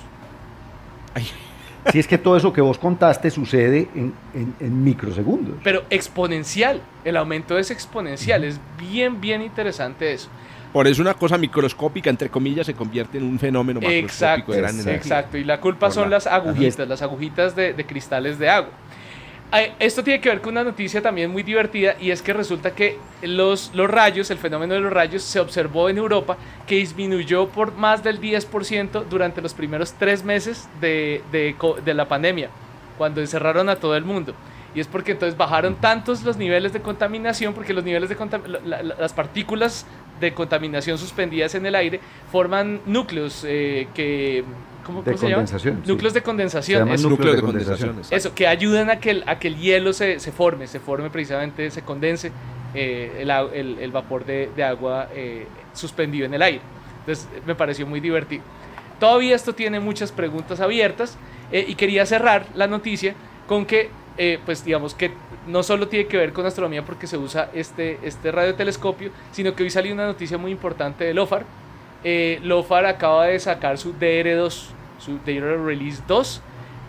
[1.91, 5.55] Si es que todo eso que vos contaste sucede en, en- en microsegundos.
[5.63, 10.29] Pero exponencial, el aumento es exponencial, es bien, bien interesante eso.
[10.71, 14.57] Por eso una cosa microscópica, entre comillas, se convierte en un fenómeno macroscópico Exacto, de
[14.59, 14.95] gran energía.
[14.95, 15.37] exacto.
[15.37, 18.71] Y la culpa Por son la- las agujitas, las agujitas de, de cristales de agua.
[19.79, 22.97] Esto tiene que ver con una noticia también muy divertida y es que resulta que
[23.21, 27.71] los, los rayos, el fenómeno de los rayos, se observó en Europa que disminuyó por
[27.75, 32.49] más del 10% durante los primeros tres meses de, de de la pandemia,
[32.97, 34.33] cuando encerraron a todo el mundo.
[34.73, 38.17] Y es porque entonces bajaron tantos los niveles de contaminación, porque los niveles de
[38.65, 39.85] la- las partículas
[40.19, 41.99] de contaminación suspendidas en el aire
[42.31, 44.43] forman núcleos eh, que...
[44.85, 45.35] ¿Cómo, De cómo se llama?
[45.35, 45.89] condensación, sí.
[45.91, 46.87] Núcleos de Se condensación.
[46.89, 47.09] eso.
[47.09, 47.89] núcleo núcleos de de condensación.
[47.89, 48.17] condensación.
[48.17, 51.09] Eso, que ayudan a que el, a que el hielo se, se forme, se forme
[51.09, 52.31] precisamente, se condense
[52.75, 56.61] eh, el, el- el vapor de, de agua eh, suspendido en el aire.
[56.99, 58.43] Entonces me pareció muy divertido.
[58.99, 61.17] Todavía esto tiene muchas preguntas abiertas
[61.51, 63.15] eh, y quería cerrar la noticia
[63.47, 65.11] con que, eh, pues digamos que
[65.47, 69.63] no solo tiene que ver con astronomía porque se usa este, este radiotelescopio, sino que
[69.63, 71.45] hoy salió una noticia muy importante de LOFAR.
[72.03, 74.65] Eh, LOFAR acaba de sacar su DR2,
[74.99, 76.41] su Data Release 2,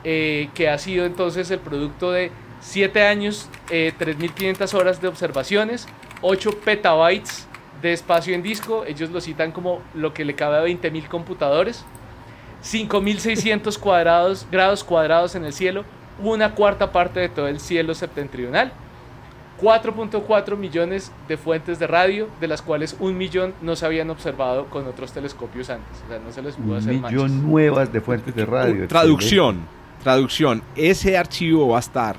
[0.05, 5.87] eh, que ha sido entonces el producto de 7 años, eh, 3.500 horas de observaciones,
[6.23, 7.47] 8 petabytes
[7.81, 11.85] de espacio en disco, ellos lo citan como lo que le cabe a 20.000 computadores,
[12.63, 15.85] 5.600 cuadrados, grados cuadrados en el cielo,
[16.19, 18.73] una cuarta parte de todo el cielo septentrional,
[19.65, 24.67] 4.4 millones de fuentes de radio, de las cuales un millón no se habían observado
[24.67, 27.13] con otros telescopios antes, o sea, no se les pudo Un hacer manchas.
[27.13, 28.87] millón nuevas de fuentes de radio.
[28.87, 29.67] Traducción,
[30.03, 30.63] traducción.
[30.77, 32.17] Ese archivo va a estar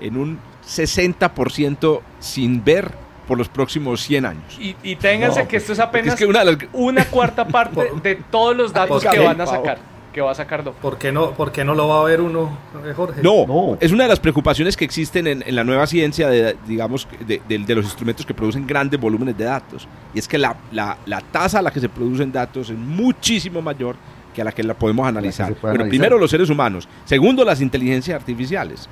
[0.00, 2.90] en un 60% sin ver
[3.26, 4.58] por los próximos 100 años.
[4.60, 6.42] Y, y ténganse No, que esto es apenas es que una
[6.72, 9.78] una cuarta parte de todos los datos ¿Por que van a sacar,
[10.12, 10.62] que va a sacar.
[10.64, 13.22] ¿Por qué no, por qué no lo va a ver uno, eh, Jorge?
[13.22, 13.76] No, No.
[13.80, 17.40] es una de las preocupaciones que existen en, en la nueva ciencia de, digamos, de,
[17.48, 19.88] de- de los instrumentos que producen grandes volúmenes de datos.
[20.14, 23.62] Y es que la, la- la tasa a la que se producen datos es muchísimo
[23.62, 23.96] mayor
[24.34, 25.48] que a la que la podemos analizar.
[25.48, 25.90] puede Bueno, analizar.
[25.90, 28.88] primero los seres humanos, segundo las inteligencias artificiales.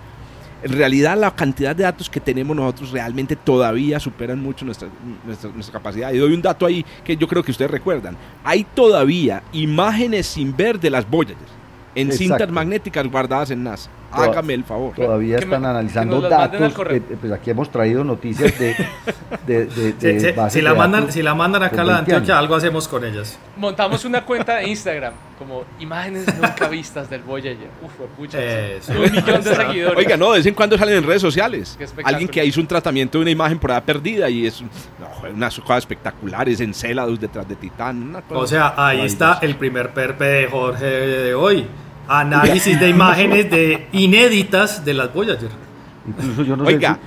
[0.63, 4.89] En realidad la cantidad de datos que tenemos nosotros realmente todavía superan mucho nuestra,
[5.25, 6.13] nuestra, nuestra capacidad.
[6.13, 8.17] Y doy un dato ahí que yo creo que ustedes recuerdan.
[8.45, 11.37] Hay todavía imágenes sin ver de las Voyager
[11.95, 12.25] en Exacto.
[12.25, 13.91] cintas magnéticas guardadas en NASA.
[14.15, 14.95] Toda- Hágame el favor.
[14.95, 16.73] Todavía Que me- están que analizando datos.
[16.75, 16.97] correo.
[16.97, 18.75] eh, pues aquí hemos traído noticias de,
[19.47, 21.93] de, de- Si- de si- bases si, la mandan, si la mandan acá a la
[21.95, 23.39] 20 Antioquia, algo hacemos con ellas.
[23.57, 27.69] Montamos una cuenta de Instagram, como imágenes nunca vistas del Voyager.
[27.83, 29.97] Uf, pucha, un millón de seguidores.
[29.99, 31.79] Oiga, no, de vez en cuando salen en redes sociales.
[32.05, 34.69] Alguien que hizo un tratamiento de una imagen por ahí perdida y es no,
[35.35, 38.03] unas cosas espectaculares, Encélados detrás de Titán.
[38.03, 41.67] una cosa O sea, ahí está el primer perpe de Jorge de hoy.
[42.13, 45.51] Análisis de imágenes de inéditas de las Voyager.
[46.09, 47.01] Incluso yo no sé Oiga, si-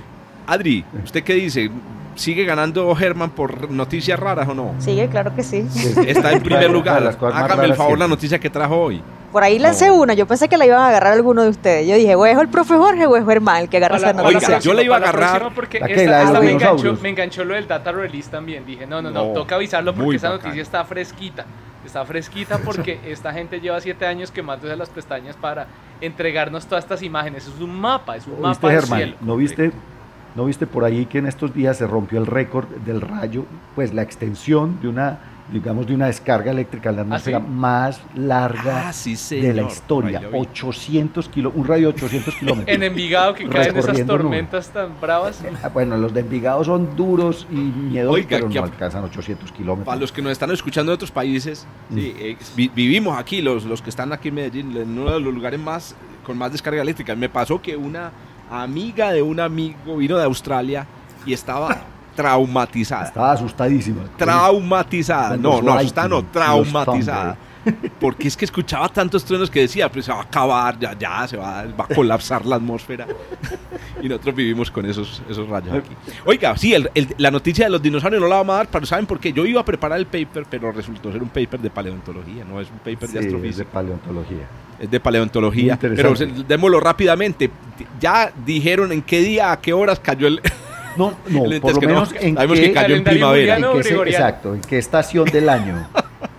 [0.52, 1.70] Adri, ¿usted qué dice?
[2.14, 4.74] ¿Sigue ganando Herman por noticias raras o no?
[4.78, 5.66] Sigue, claro que sí.
[6.06, 7.02] Está en primer lugar.
[7.34, 9.02] Hágame el favor la noticia que trajo hoy.
[9.32, 10.14] Por ahí lancé una.
[10.14, 11.88] Yo pensé que la iban a agarrar alguno de ustedes.
[11.88, 14.12] Yo dije, ¿o es el profe Jorge o es Germán el que agarra esa la-
[14.12, 14.48] la Oiga, noticia?
[14.54, 15.94] próxima, yo le iba a la agarrar- porque ¿La qué?
[15.94, 18.64] esta, ¿La esta me, enganchó, me enganchó lo del data release también.
[18.64, 21.44] Dije, no, no, no, No, toca avisarlo porque esa noticia está fresquita.
[21.84, 25.66] Está fresquita porque esta gente lleva siete años quemándose las pestañas para
[26.00, 27.46] entregarnos todas estas imágenes.
[27.46, 28.98] Es un mapa, es un ¿Oíste, mapa del Germán?
[28.98, 29.16] cielo.
[29.20, 29.72] ¿No viste,
[30.34, 33.44] ¿No viste por ahí que en estos días se rompió el récord del rayo?
[33.74, 35.18] Pues la extensión de una,
[35.52, 37.44] digamos, de una descarga eléctrica en la atmósfera sí?
[37.48, 40.18] más larga Ah, sí, de la historia.
[40.18, 40.38] ahí lo vi.
[40.38, 42.68] 800 kilómetros, un radio de 800 kilómetros.
[42.74, 45.42] En Envigado que caen esas tormentas tan bravas.
[45.62, 49.04] Ah, Bueno, los de Envigado son duros y miedosos, Oiga, pero que no a- alcanzan
[49.04, 49.86] 800 kilómetros.
[49.86, 53.64] Para los que nos están escuchando de otros países, sí, eh, vi- vivimos aquí, los,
[53.64, 56.80] los que están aquí en Medellín, en uno de los lugares más con más descarga
[56.80, 57.14] eléctrica.
[57.14, 58.10] Me pasó que una
[58.50, 60.86] amiga de un amigo vino de Australia
[61.26, 61.82] y estaba
[62.14, 63.04] traumatizada.
[63.06, 64.02] Estaba asustadísima.
[64.16, 65.36] Traumatizada.
[65.36, 67.36] No, no, asustada no, traumatizada.
[68.00, 71.26] porque es que escuchaba tantos truenos que decía, pues se va a acabar, ya, ya
[71.26, 73.06] se va, va a colapsar la atmósfera.
[74.02, 75.94] y nosotros vivimos con esos, esos rayos aquí.
[76.26, 78.84] Oiga, sí, el- el- la noticia de los dinosaurios no la vamos a dar, pero
[78.84, 79.32] ¿saben por qué?
[79.32, 82.70] Yo iba a preparar el paper, pero resultó ser un paper de paleontología, no es
[82.70, 83.70] un paper Sí, de es de astrofísica.
[83.70, 84.46] paleontología.
[84.78, 85.78] Es de paleontología.
[85.80, 86.12] Pero
[86.46, 87.50] démoslo rápidamente.
[87.98, 90.40] Ya dijeron en qué día, a qué horas cayó el.
[90.96, 93.56] No, no, el- por lo que no, menos en sabemos qué, que cayó en primavera.
[93.56, 95.88] en qué exacto, en qué estación del año.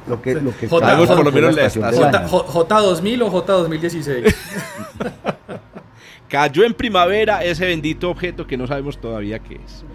[0.08, 2.28] Lo que, lo que J- por lo menos la estación J, año.
[2.30, 4.36] J2000 o J2016.
[6.30, 9.86] Cayó en primavera ese bendito objeto que no sabemos todavía qué es.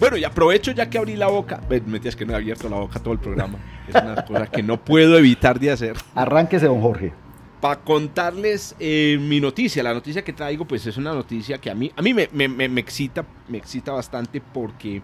[0.00, 1.60] Bueno, y aprovecho ya que abrí la boca.
[1.86, 3.58] Metías que no he abierto la boca todo el programa.
[3.88, 5.96] Es una cosa que no puedo evitar de hacer.
[6.14, 7.12] Arránquese, don Jorge.
[7.60, 9.82] para contarles eh, mi noticia.
[9.82, 12.48] La noticia que traigo, pues es una noticia que a mí, a mí me, me-
[12.48, 15.00] me- me excita, me excita bastante porque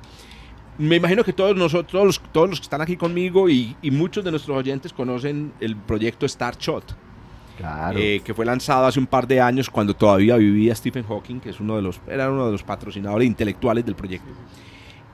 [0.79, 3.91] me imagino que todos nosotros, todos los, todos los que están aquí conmigo y, y
[3.91, 6.95] muchos de nuestros oyentes conocen el proyecto Starshot,
[7.57, 7.99] Claro.
[7.99, 11.51] eh, que fue lanzado hace un par de años cuando todavía vivía Stephen Hawking, que
[11.51, 14.29] es uno de los, era uno de los patrocinadores intelectuales del proyecto.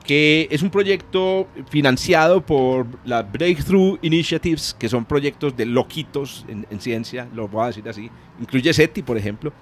[0.09, 6.67] Que es un proyecto financiado por la Breakthrough Initiatives, que son proyectos de loquitos en,
[6.71, 8.11] en ciencia, lo voy a decir así.
[8.41, 9.53] Incluye SETI, por ejemplo,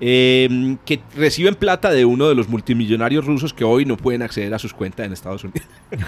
[0.00, 4.52] eh, que reciben plata de uno de los multimillonarios rusos que hoy no pueden acceder
[4.52, 5.66] a sus cuentas en Estados Unidos.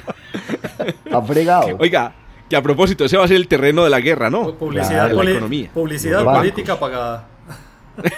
[1.11, 1.77] Ha fregado.
[1.79, 2.15] Oiga,
[2.51, 4.55] que a propósito, ese va a ser el terreno de la guerra, ¿no?
[4.57, 5.71] Publicidad, de la poli- economía.
[5.73, 7.29] publicidad política pagada.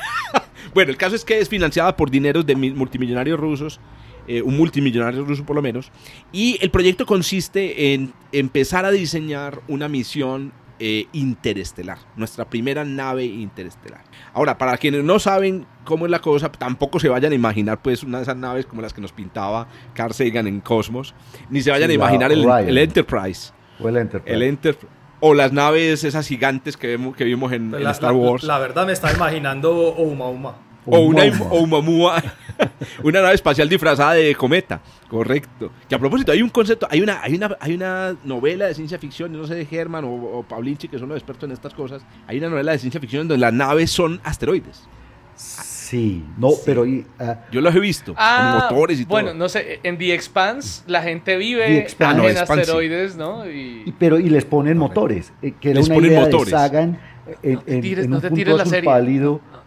[0.75, 3.81] Bueno, el caso es que es financiada por dineros de mi- multimillonarios rusos,
[4.29, 5.91] eh, un multimillonario ruso por lo menos,
[6.33, 13.25] y el proyecto consiste en empezar a diseñar una misión eh, interestelar, nuestra primera nave
[13.25, 14.03] interestelar.
[14.33, 18.05] Ahora, para quienes no saben cómo es la cosa, tampoco se vayan a imaginar pues
[18.05, 21.17] una de esas naves como las que nos pintaba Carl Sagan en Cosmos,
[21.51, 24.33] ni se vayan Sí, a imaginar el, Enterprise, Fue el Enterprise.
[24.37, 24.77] el Enter-
[25.21, 28.45] o las naves esas gigantes que, vemos, que vimos en, en La, Star Wars.
[28.45, 30.59] la verdad me está imaginando Ouma Uma.
[30.91, 31.53] O una Oumuamua.
[31.53, 32.23] Oumuamua,
[33.05, 35.71] una nave espacial disfrazada de cometa, correcto.
[35.89, 38.99] Que a propósito, hay un concepto, hay una, hay una, hay una novela de ciencia
[38.99, 41.75] ficción, yo no sé de Herman o, o Pavlinchi, que son los expertos en estas
[41.75, 44.89] cosas, hay una novela de ciencia ficción donde las naves son asteroides.
[45.37, 49.39] Sí, no, pero y, ah, Yo los he visto, Ah, con motores y bueno, todo.
[49.39, 52.15] no sé, en The Expanse la gente The vive Expanse.
[52.15, 53.49] Ah, no, en Expanse, asteroides, ¿no?
[53.49, 56.47] y- Y pero y les ponen motores, eh, que era Les una ponen idea motores.
[56.47, 56.99] de Sagan
[57.43, 58.85] en, No te tires- en no un te punto la serie.
[58.91, 59.41] pálido.
[59.53, 59.58] no,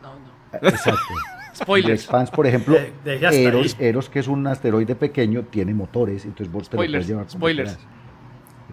[0.54, 1.00] Exacto.
[1.54, 2.02] Spoilers.
[2.04, 3.20] Expanse, por ejemplo, De-
[3.80, 7.30] Eros, que es un asteroide pequeño, tiene motores, entonces vos te lo Spoilers, puedes llevar
[7.30, 7.78] spoilers.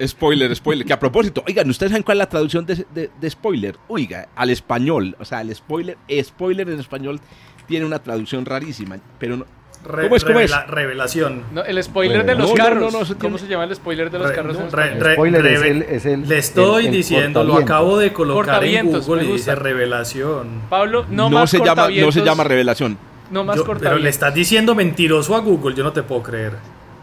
[0.06, 0.86] Spoiler, spoiler.
[0.86, 3.76] Que a propósito, oigan, ¿ustedes saben cuál es la traducción de, de- de spoiler?
[3.88, 7.20] Oiga, al español, o sea, el spoiler, spoiler en español
[7.66, 9.46] tiene una traducción rarísima, pero no,
[9.88, 10.50] Re- ¿Cómo es, cómo es?
[10.50, 11.42] revela- Revelación.
[11.52, 12.92] No, el spoiler de los no, carros.
[12.92, 14.56] no, no, ¿Cómo se llama el spoiler de los Re- carros?
[15.14, 18.92] spoiler es el- es el- Le estoy el- el diciendo, lo acabo de colocar en
[18.92, 20.60] Google y dice revelación.
[20.68, 22.98] Pablo, no, no más se llama, no se llama revelación.
[23.30, 26.52] No más Yo- pero le estás diciendo mentiroso a Google, yo no te puedo creer.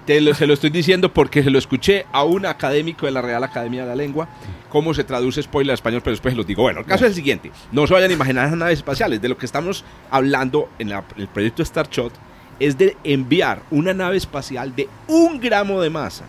[0.05, 3.23] Te lo- se lo estoy diciendo porque se lo escuché a un académico de la
[3.23, 4.27] Real Academia de la Lengua,
[4.69, 6.61] cómo se traduce spoiler a español, pero después se los digo.
[6.61, 7.51] Bueno, el caso es el siguiente.
[7.71, 9.19] No se vayan a imaginar esas naves espaciales.
[9.19, 12.13] De lo que estamos hablando en la- el proyecto Starshot
[12.59, 16.25] es de enviar una nave espacial de un gramo de masa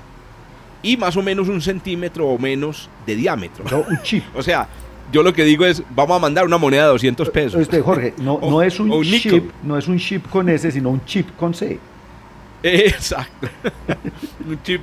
[0.83, 3.65] y más o menos un centímetro o menos de diámetro.
[3.71, 4.25] No, un chip.
[4.35, 4.69] O sea,
[5.13, 7.61] yo lo que digo es, vamos a mandar una moneda de 200 pesos.
[7.61, 10.91] Este, Jorge, no, O- no es un chip, no es un chip con S, sino
[10.91, 11.79] un chip con C.
[12.63, 13.49] Exacto.
[14.47, 14.81] un chip,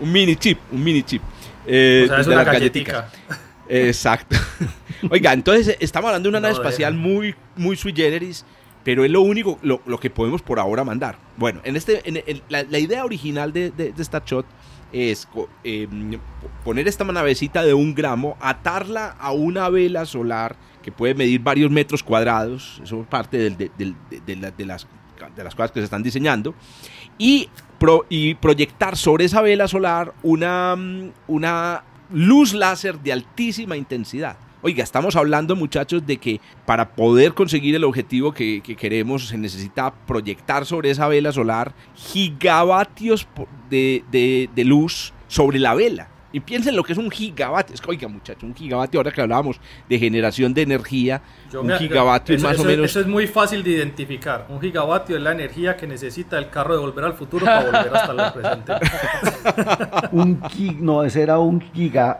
[0.00, 1.22] un mini chip, un mini chip.
[1.66, 2.94] eh, o sea, es de una las galletitas.
[2.94, 3.38] galletica.
[3.68, 4.36] Exacto.
[5.10, 8.44] Oiga, entonces eh, estamos hablando de una nave espacial muy, muy sui generis,
[8.84, 11.16] pero es lo único, lo, lo que podemos por ahora mandar.
[11.36, 12.02] Bueno, en este,
[12.48, 14.46] la, idea original de, de, de Starshot
[14.92, 15.26] es
[15.64, 15.88] eh,
[16.64, 21.70] poner esta navecita de un gramo, atarla a una vela solar que puede medir varios
[21.70, 23.94] metros cuadrados, eso es parte del- de, del-
[24.26, 24.86] de- la- las,
[25.36, 26.54] de las cosas que se están diseñando,
[27.18, 30.76] y, pro- y proyectar sobre esa vela solar una,
[31.28, 34.36] una luz láser de altísima intensidad.
[34.64, 39.36] Oiga, estamos hablando muchachos de que para poder conseguir el objetivo que, que queremos se
[39.36, 43.26] necesita proyectar sobre esa vela solar gigavatios
[43.68, 46.08] de, de- de luz sobre la vela.
[46.34, 47.74] Y piensen lo que es un gigavatio.
[47.74, 51.20] Es que, oiga muchachos, un gigavatio, ahora que hablábamos de generación de energía,
[51.52, 52.86] Yo un me- gigavatio es eso- más eso- o menos...
[52.86, 54.46] Eso es muy fácil de identificar.
[54.48, 57.94] Un gigavatio es la energía que necesita el carro de volver al futuro para volver
[57.96, 58.72] hasta el presente.
[60.12, 62.18] Un gig, no, ese era un giga.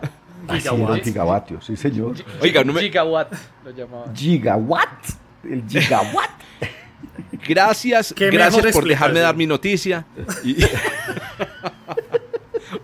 [0.49, 1.05] Así era un Gigawatt.
[1.05, 2.15] gigavatio, sí señor.
[2.41, 3.33] Oiga, no me- Gigawatt
[3.65, 4.15] lo llamaban.
[4.15, 5.09] Gigawatt.
[5.45, 6.31] el gigawatt.
[7.49, 10.07] Gracias, Qué gracias por dejarme dar mi noticia.
[10.45, 10.57] Y-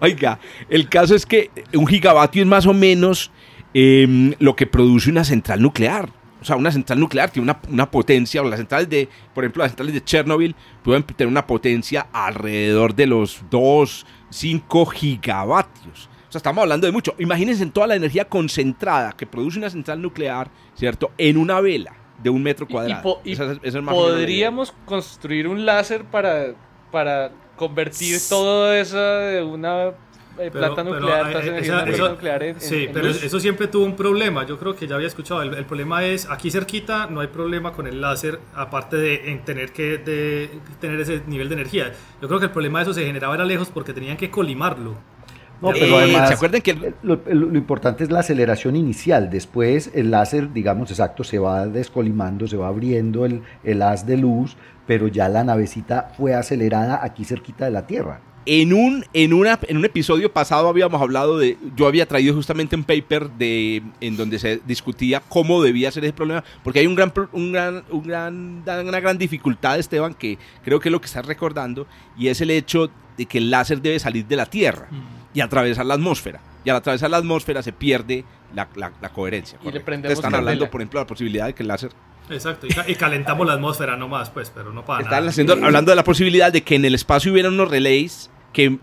[0.01, 3.31] Oiga, el caso es que un gigavatio es más o menos
[3.75, 6.11] em, lo que produce una central nuclear.
[6.41, 9.63] O sea, una central nuclear tiene una, una potencia, o las centrales de, por ejemplo,
[9.63, 16.08] las centrales de Chernobyl pueden tener una potencia alrededor de los 2, 5 gigavatios.
[16.29, 17.15] O sea, estamos hablando de mucho.
[17.19, 21.11] Imagínense en toda la energía concentrada que produce una central nuclear, ¿cierto?
[21.17, 23.03] En una vela de un metro Y- y cuadrado.
[23.03, 23.85] po- y Esa esa es.
[23.85, 26.55] Podríamos construir un láser para,
[26.93, 29.93] para convertir todo eso de una eh,
[30.37, 32.61] Pero- planta pero, nuclear, eh, toda esa esa- energía de una eso- planta nuclear en,
[32.61, 33.23] Sí, en- en pero luz.
[33.25, 34.45] eso siempre tuvo un problema.
[34.47, 35.43] Yo creo que ya había escuchado.
[35.43, 39.45] El, el problema es aquí cerquita no hay problema con el láser, aparte de en
[39.45, 41.93] tener que de tener ese nivel de energía.
[42.23, 44.95] Yo creo que el problema de eso se generaba era lejos porque tenían que colimarlo.
[45.61, 48.21] No, Eh, pero además, ¿se acuerdan que el- eh, lo, lo- lo importante es la
[48.21, 49.29] aceleración inicial.
[49.31, 54.17] Después el láser, digamos, exacto, se va descolimando, se va abriendo el, el haz de
[54.19, 58.21] luz, pero ya la navecita fue acelerada aquí cerquita de la Tierra.
[58.47, 62.77] En un, en, una, en un episodio pasado habíamos hablado de, yo había traído justamente
[62.77, 66.95] un paper de, en donde se discutía cómo debía ser ese problema, porque hay un
[66.95, 71.07] gran, un gran, un gran, una gran dificultad, Esteban, que creo que es lo que
[71.07, 74.89] estás recordando, y es el hecho de que el láser debe salir de la Tierra
[75.39, 76.41] y atravesar la atmósfera.
[76.65, 78.25] Y al atravesar la atmósfera se pierde
[78.55, 79.57] la, la- la coherencia.
[79.63, 80.51] Y le prendemos Están candela.
[80.51, 81.91] hablando, por ejemplo, de la posibilidad de que el láser
[82.31, 82.67] Exacto.
[82.67, 85.31] Y, ca- y calentamos la atmósfera nomás, pues, pero no para Están nada.
[85.31, 88.79] haciendo, hablando de la posibilidad de que en el espacio hubiera unos relays que,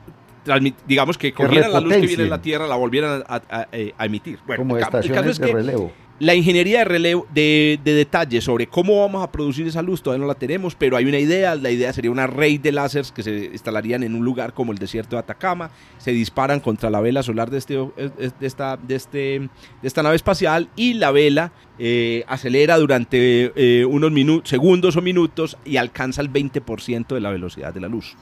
[0.45, 2.41] transmit- digamos, que cogieran la luz que viene de la.
[2.41, 4.39] Tierra, la volvieran a, a- a emitir.
[4.47, 5.91] Bueno, como el el caso estaciones es de que relevo.
[6.17, 10.27] La ingeniería de relevo, de, de sobre cómo vamos a producir esa luz todavía no
[10.27, 11.55] la tenemos, pero hay una idea.
[11.55, 14.77] La idea sería una red de láseres que se instalarían en un lugar como el
[14.77, 19.17] desierto de Atacama, se disparan contra la vela solar de, este, de, esta, de, este,
[19.17, 19.49] de
[19.83, 24.11] esta nave espacial y la vela eh, acelera durante eh, unos
[24.47, 28.15] segundos o minutos y alcanza el 20% de la velocidad de la luz.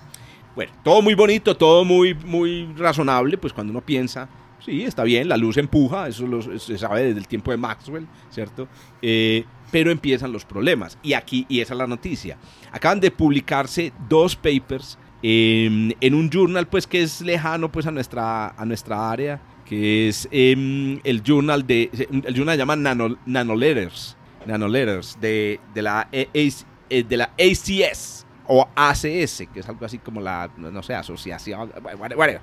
[0.56, 4.30] Bueno, todo muy bonito, todo muy, muy razonable, pues cuando uno piensa,
[4.64, 8.08] sí, está bien, la luz empuja, eso lo- se sabe desde el tiempo de Maxwell,
[8.30, 8.68] ¿cierto?
[9.02, 10.98] Eh, pero empiezan los problemas.
[11.04, 12.38] Y aquí, y esa es la noticia.
[12.72, 17.92] Acaban de publicarse dos papers eh, en un journal, pues, que es lejano, pues, a
[17.92, 21.90] nuestra, a nuestra área, que es em, el journal de,
[22.26, 28.26] el journal se llama Nano, Nanoletters, Nanoletters, de, de la, E- eh, de la ACS
[28.48, 32.40] o ACS, que es algo así como la, no sé, asociación, bueno,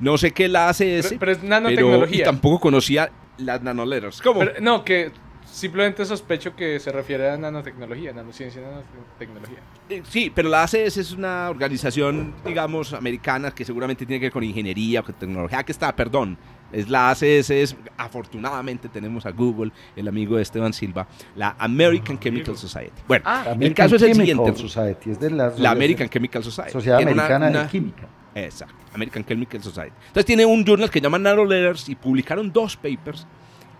[0.00, 2.24] no sé qué es la ACS, Pero, pero es pero nanotecnología.
[2.24, 4.20] tampoco conocía las nanoletters.
[4.22, 4.40] ¿Cómo?
[4.40, 5.12] Pero, no, que
[5.44, 9.58] simplemente sospecho que se refiere a nanotecnología, nanociencia, nanotecnología.
[9.88, 14.32] Eh, Sí, pero la ACS es una organización, digamos, americana que seguramente tiene que ver
[14.32, 15.62] con ingeniería o con tecnología.
[15.64, 16.38] que está, perdón.
[16.72, 22.20] Es la ACS, es, afortunadamente tenemos a Google, el amigo de Esteban Silva, la American
[22.20, 22.92] Chemical Society.
[23.08, 24.60] Bueno, Ah, el caso es el Chemical siguiente.
[24.62, 26.70] Society, es de la, La American Chemical Society.
[26.72, 28.06] Sociedad Americana una- de Química.
[28.34, 29.92] Exacto, American Chemical Society.
[30.08, 33.26] Entonces tiene un journal que llama Nanoletters y publicaron dos papers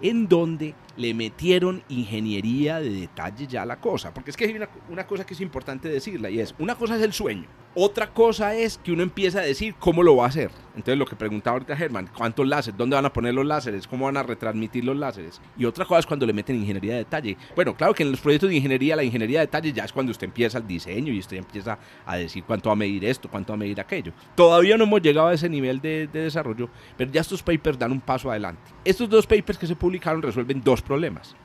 [0.01, 4.13] en donde le metieron ingeniería de detalle ya a la cosa.
[4.13, 6.97] Porque es que hay una, una cosa que es importante decirla y es, una cosa
[6.97, 10.29] es el sueño, otra cosa es que uno empieza a decir cómo lo va a
[10.29, 10.51] hacer.
[10.75, 12.77] Entonces lo que preguntaba ahorita Germán, ¿cuántos láseres?
[12.77, 13.87] ¿Dónde van a poner los láseres?
[13.87, 15.41] ¿Cómo van a retransmitir los láseres?
[15.57, 17.37] Y otra cosa es cuando le meten ingeniería de detalle.
[17.55, 20.11] Bueno, claro que en los proyectos de ingeniería, la ingeniería de detalle ya es cuando
[20.11, 23.53] usted empieza el diseño y usted empieza a decir cuánto va a medir esto, cuánto
[23.53, 24.13] va a medir aquello.
[24.35, 27.93] Todavía no hemos llegado a ese nivel de, de desarrollo, pero ya estos papers dan
[27.93, 28.63] un paso adelante.
[28.85, 30.89] Estos dos papers que se publicaron resuelven dos problemas.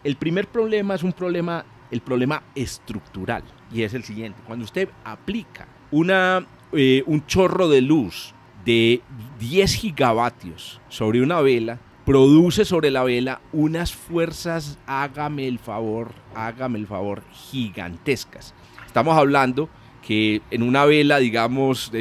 [0.04, 4.40] El primer problema es un problema, el problema estructural, y es el siguiente.
[4.46, 8.34] Cuando usted aplica una, eh, un chorro de luz
[8.66, 9.02] de
[9.40, 16.80] 10 gigavatios sobre una vela, produce sobre la vela unas fuerzas, hágame el favor, hágame
[16.80, 18.54] el favor, gigantescas.
[18.86, 19.70] Estamos hablando
[20.02, 21.92] que en una vela, digamos,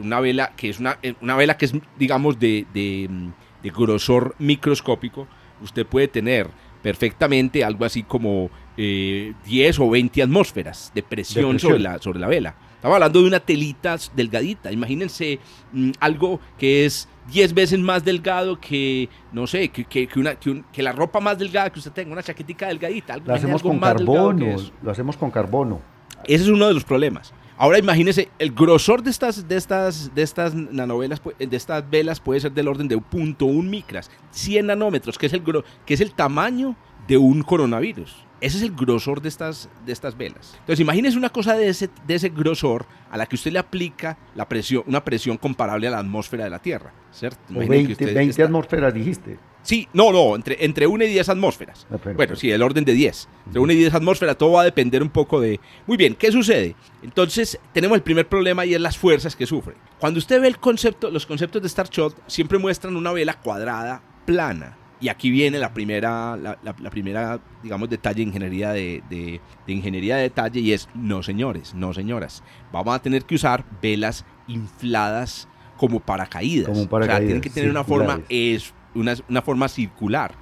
[0.00, 5.28] una vela que es una, eh, una vela que es, digamos, de, de grosor microscópico,
[5.62, 6.48] usted puede tener
[6.82, 11.70] perfectamente algo así como eh, 10 o 20 atmósferas de presión, presión.
[11.72, 12.54] Sobre, la, sobre la vela.
[12.76, 14.70] Estamos hablando de una telita delgadita.
[14.70, 15.40] Imagínense
[15.72, 20.36] mm, algo que es 10 veces más delgado que, no sé, que, que- que una,
[20.36, 23.14] que, un- que la ropa más delgada que usted tenga, una chaquetica delgadita.
[23.14, 25.80] Algo, Lo hacemos algo con que carbono, lo hacemos con carbono.
[26.24, 27.34] Ese es uno de los problemas.
[27.58, 32.38] Ahora imagínese, el grosor de estas, de estas, de estas nanovelas, de estas velas puede
[32.40, 35.42] ser del orden de 0.1 micras, 100 nanómetros, que es el,
[35.84, 36.76] que es el tamaño
[37.08, 38.24] de un coronavirus.
[38.40, 40.54] Ese es el grosor de estas, de estas velas.
[40.60, 44.16] Entonces imagínese una cosa de ese, de ese grosor a la que usted le aplica
[44.36, 47.40] la presión, una presión comparable a la atmósfera de la Tierra, ¿cierto?
[47.48, 49.38] O Imagine que 20, usted 20 está- atmósferas dijiste.
[49.68, 51.86] Sí, no, no, entre, entre 1 y 10 atmósferas.
[51.92, 53.28] Ah, bueno, sí, el orden de 10.
[53.48, 55.60] Entre 1 y 10 atmósferas, todo va a depender un poco de...
[55.86, 56.74] Muy bien, ¿qué sucede?
[57.02, 59.74] Entonces, tenemos el primer problema y es las fuerzas que sufre.
[60.00, 64.78] Cuando usted ve el concepto, los conceptos de Starshot, siempre muestran una vela cuadrada, plana.
[65.00, 69.40] Y aquí viene la primera, la, la- la primera digamos, detalle de ingeniería de, de-
[69.66, 72.42] de ingeniería de detalle y es, no señores, no señoras,
[72.72, 74.24] vamos a tener que usar velas
[74.72, 75.46] infladas
[75.76, 76.66] como paracaídas.
[76.68, 80.32] Como un o sea, paracaídas, tienen que tener una forma, es una, una forma circular.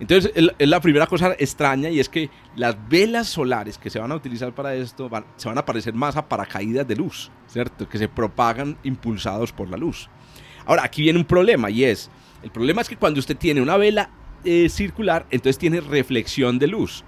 [0.00, 4.12] Entonces, es la primera cosa extraña y es que las velas solares que se van
[4.12, 7.88] a utilizar para esto van- se van a parecer más a paracaídas de luz, ¿cierto?
[7.88, 10.08] Que se propagan impulsados por la luz.
[10.66, 12.10] Ahora, aquí viene un problema y es,
[12.44, 14.10] el problema es que cuando usted tiene una vela
[14.44, 17.02] eh, circular, entonces tiene reflexión de luz.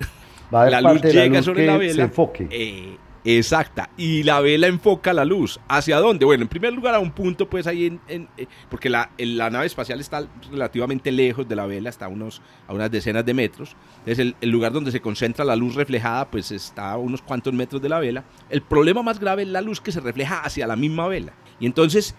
[0.53, 2.03] Va a haber la luz la llega luz sobre la se vela.
[2.03, 2.49] enfoque.
[2.51, 3.91] Eh, exacta.
[3.97, 5.61] Y la vela enfoca la luz.
[5.69, 6.25] ¿Hacia dónde?
[6.25, 8.29] Bueno, en primer lugar a un punto, pues ahí en...
[8.37, 9.11] eh, porque la,
[9.51, 13.35] nave espacial está relativamente lejos de la vela, está a, unos, a unas decenas de
[13.35, 13.77] metros.
[13.99, 17.53] Entonces el, el lugar donde se concentra la luz reflejada, pues está a unos cuantos
[17.53, 18.25] metros de la vela.
[18.49, 21.35] El problema más grave es la luz que se refleja hacia la misma vela.
[21.59, 22.15] Y entonces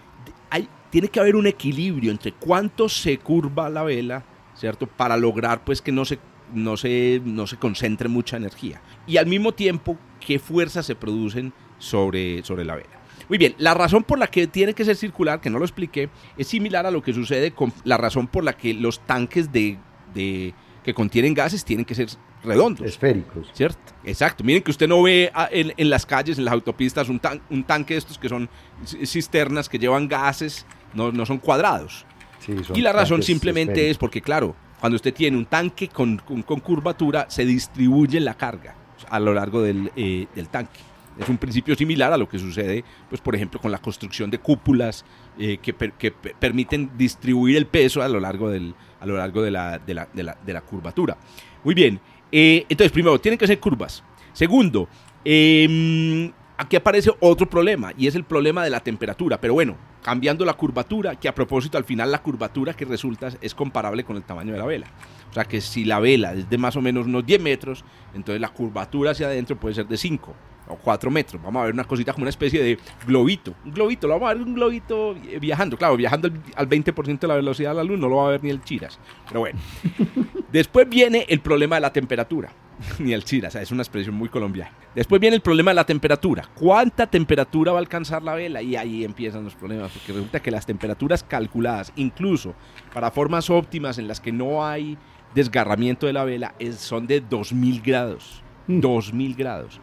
[0.50, 4.24] hay, tiene que haber un equilibrio entre cuánto se curva la vela,
[4.54, 4.86] ¿cierto?
[4.86, 6.18] Para lograr pues que no se,
[6.52, 8.82] no se, no se concentre mucha energía.
[9.06, 9.96] Y al mismo tiempo,
[10.26, 12.88] qué fuerzas se producen sobre, sobre la vela.
[13.28, 16.10] Muy bien, la razón por la que tiene que ser circular, que no lo expliqué,
[16.36, 19.78] es similar a lo que sucede con la razón por la que los tanques de,
[20.14, 20.54] de-
[20.84, 22.08] que contienen gases tienen que ser
[22.42, 22.84] redondos.
[22.86, 23.48] Esféricos.
[23.52, 23.78] ¿Cierto?
[24.04, 24.42] Exacto.
[24.42, 27.62] Miren que usted no ve en, en las calles, en las autopistas, un, tan- un
[27.64, 28.48] tanque de estos que son
[28.84, 32.04] ci- cisternas que llevan gases, no, no son cuadrados.
[32.40, 33.98] Sí, son Y la razón simplemente es esféricos.
[33.98, 38.74] porque, claro, cuando usted tiene un tanque con, con- con curvatura, se distribuye la carga
[39.10, 40.80] a lo largo del, eh, del tanque.
[41.18, 44.38] Es un principio similar a lo que sucede, pues, por ejemplo, con la construcción de
[44.38, 45.04] cúpulas
[45.38, 49.42] eh, que, que per- permiten distribuir el peso a lo largo, del, a lo largo
[49.42, 51.18] de, la, de, la, de la- de la curvatura.
[51.64, 52.00] Muy bien.
[52.30, 54.02] eh, entonces, primero, tienen que ser curvas.
[54.32, 54.88] Segundo,
[55.24, 59.38] em, aquí aparece otro problema y es el problema de la temperatura.
[59.40, 63.54] Pero bueno, cambiando la curvatura, que a propósito al final la curvatura que resulta es
[63.54, 64.86] comparable con el tamaño de la vela.
[65.32, 68.38] O sea que si la vela es de más o menos unos 10 metros, entonces
[68.38, 70.34] la curvatura hacia adentro puede ser de 5
[70.68, 71.42] o 4 metros.
[71.42, 73.54] Vamos a ver una cosita como una especie de globito.
[73.64, 75.78] Un globito, lo vamos a ver un globito eh, viajando.
[75.78, 78.30] Claro, viajando al, al 20% de la velocidad de la luz no lo va a
[78.32, 78.98] ver ni el chiras.
[79.26, 79.58] Pero bueno.
[80.52, 82.52] Después viene el problema de la temperatura.
[82.98, 84.72] Ni el chiras, es una expresión muy colombiana.
[84.94, 86.48] Después viene el problema de la temperatura.
[86.54, 88.62] ¿Cuánta temperatura va a alcanzar la vela?
[88.62, 92.54] Y ahí empiezan los problemas, porque resulta que las temperaturas calculadas, incluso
[92.92, 94.98] para formas óptimas en las que no hay
[95.34, 98.42] desgarramiento de la vela, es- son de 2000 grados.
[98.66, 99.80] 2000 grados.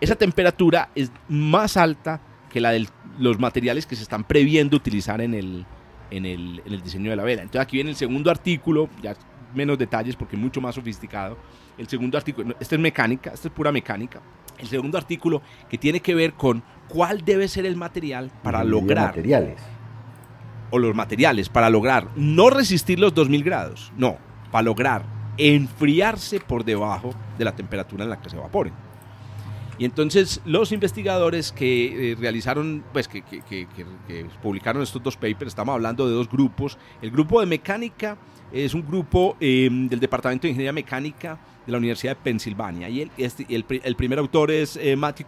[0.00, 2.86] Esa temperatura es más alta que la de
[3.18, 5.66] los materiales que se están previendo utilizar en el,
[6.10, 7.42] en el, en el diseño de la vela.
[7.42, 9.14] Entonces aquí viene el segundo artículo, ya
[9.54, 11.36] menos detalles porque es mucho más sofisticado.
[11.76, 14.20] El segundo artículo, no, esta es mecánica, esta es pura mecánica.
[14.58, 19.08] El segundo artículo que tiene que ver con cuál debe ser el material para lograr,
[19.08, 19.60] Materiales.
[20.70, 24.18] o los materiales para lograr no resistir los 2000 grados, no,
[24.50, 25.04] para lograr
[25.36, 28.72] enfriarse por debajo de la temperatura en la que se evaporen.
[29.78, 33.22] Y entonces los investigadores que eh, realizaron, pues que,
[34.42, 36.76] publicaron estos dos papers, estamos hablando de dos grupos.
[37.00, 38.18] El grupo de mecánica
[38.52, 42.90] es un grupo eh, del Departamento de Ingeniería Mecánica de la Universidad de Pensilvania.
[42.90, 45.26] Y el, este- el pri- el primer autor es eh, Matthew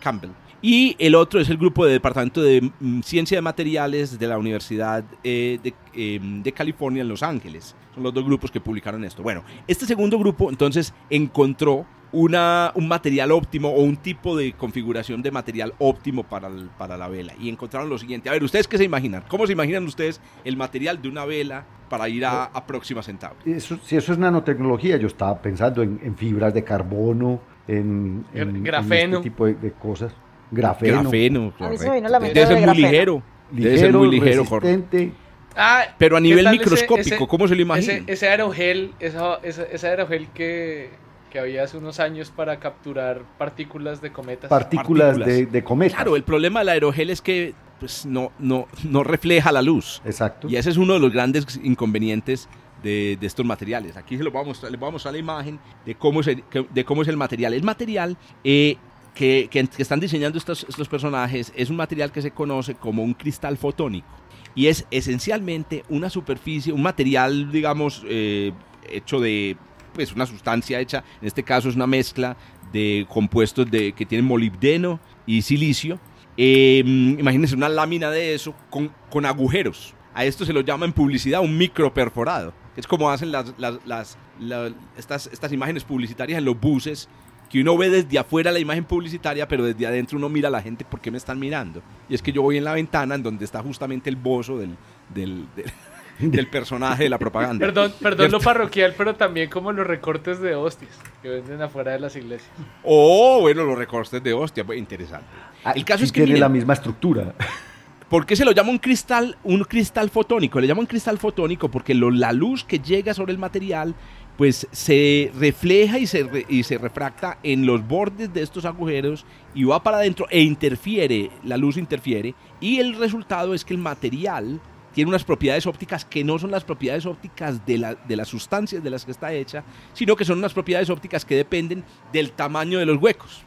[0.00, 0.30] Campbell.
[0.60, 4.38] Y el otro es el grupo del Departamento de mm, Ciencia de Materiales de la
[4.38, 7.76] Universidad eh, de, eh, de California en Los Ángeles.
[7.94, 9.22] Son los dos grupos que publicaron esto.
[9.22, 15.20] Bueno, este segundo grupo entonces encontró una, un material óptimo o un tipo de configuración
[15.22, 17.34] de material óptimo para, el- para la vela.
[17.38, 18.28] Y encontraron lo siguiente.
[18.28, 19.24] A ver, ¿ustedes qué se imaginan?
[19.28, 23.36] ¿Cómo se imaginan ustedes el material de una vela para ir a, a Próxima Centauri?
[23.52, 28.56] Eso- si eso es nanotecnología, yo estaba pensando en, en fibras de carbono, en, en-
[28.56, 29.18] en Grafeno.
[29.18, 30.14] este tipo de, de cosas.
[30.50, 31.02] Grafeno.
[31.02, 31.40] Grafeno.
[31.40, 31.92] A mí se correcto.
[31.92, 32.88] vino la Debe ser de muy grafeno.
[32.88, 33.22] ligero.
[33.50, 35.12] Debe ser muy ligero, resistente.
[35.56, 37.96] Ah, Pero a ¿qué nivel ese- microscópico, ese- ¿cómo se lo imaginan?
[38.02, 40.90] Ese, ese aerogel, esa, esa- ese aerogel que,
[41.30, 44.48] que había hace unos años para capturar partículas de cometas.
[44.50, 45.36] Partículas, Partículas.
[45.36, 45.96] de, de cometas.
[45.96, 50.00] Claro, el problema del aerogel es que pues, no, no, no refleja la luz.
[50.04, 50.48] Exacto.
[50.48, 52.48] Y ese es uno de los grandes inconvenientes
[52.82, 53.96] de, de estos materiales.
[53.96, 56.26] Aquí se los voy a mostrar, les voy a mostrar la imagen de cómo es
[56.28, 57.52] el, de cómo es el material.
[57.54, 58.76] El material eh,
[59.18, 63.56] que, están diseñando estos, estos personajes es un material que se conoce como un cristal
[63.58, 64.06] fotónico.
[64.54, 68.52] Y es esencialmente una superficie, un material, digamos, eh,
[68.88, 69.56] hecho de
[69.92, 72.36] pues una sustancia hecha, en este caso es una mezcla
[72.72, 75.98] de compuestos de, que tienen molibdeno y silicio.
[76.36, 79.94] Eh, imagínense una lámina de eso con, con agujeros.
[80.14, 82.52] A esto se lo llama en publicidad un microperforado.
[82.76, 87.08] Es como hacen las, las- las- la- estas, estas imágenes publicitarias en los buses,
[87.50, 90.60] que uno ve desde afuera la imagen publicitaria, pero desde adentro uno mira a la
[90.62, 91.82] gente por qué me están mirando.
[92.08, 94.76] Y es que yo voy en la ventana en donde está justamente el bozo del,
[95.14, 95.72] del, del-
[96.32, 97.64] del personaje de la propaganda.
[97.64, 100.90] Perdón, perdón lo parroquial, pero también como los recortes de hostias
[101.22, 102.50] que venden afuera de las iglesias.
[102.82, 105.26] Oh, bueno, los recortes de hostia, pues, interesante.
[105.64, 107.34] Ah, El caso sí es que tiene miren, la misma estructura.
[108.08, 110.58] ¿Por qué se lo llama un cristal, un cristal fotónico?
[110.60, 113.94] Le llaman cristal fotónico porque lo- la luz que llega sobre el material
[114.38, 119.26] pues se refleja y se, re- y se refracta en los bordes de estos agujeros
[119.52, 123.80] y va para adentro e interfiere, la luz interfiere y el resultado es que el
[123.80, 124.60] material
[124.94, 128.82] tiene unas propiedades ópticas que no son las propiedades ópticas de, la- de las sustancias
[128.82, 131.82] de las que está hecha, sino que son unas propiedades ópticas que dependen
[132.12, 133.42] del tamaño de los huecos.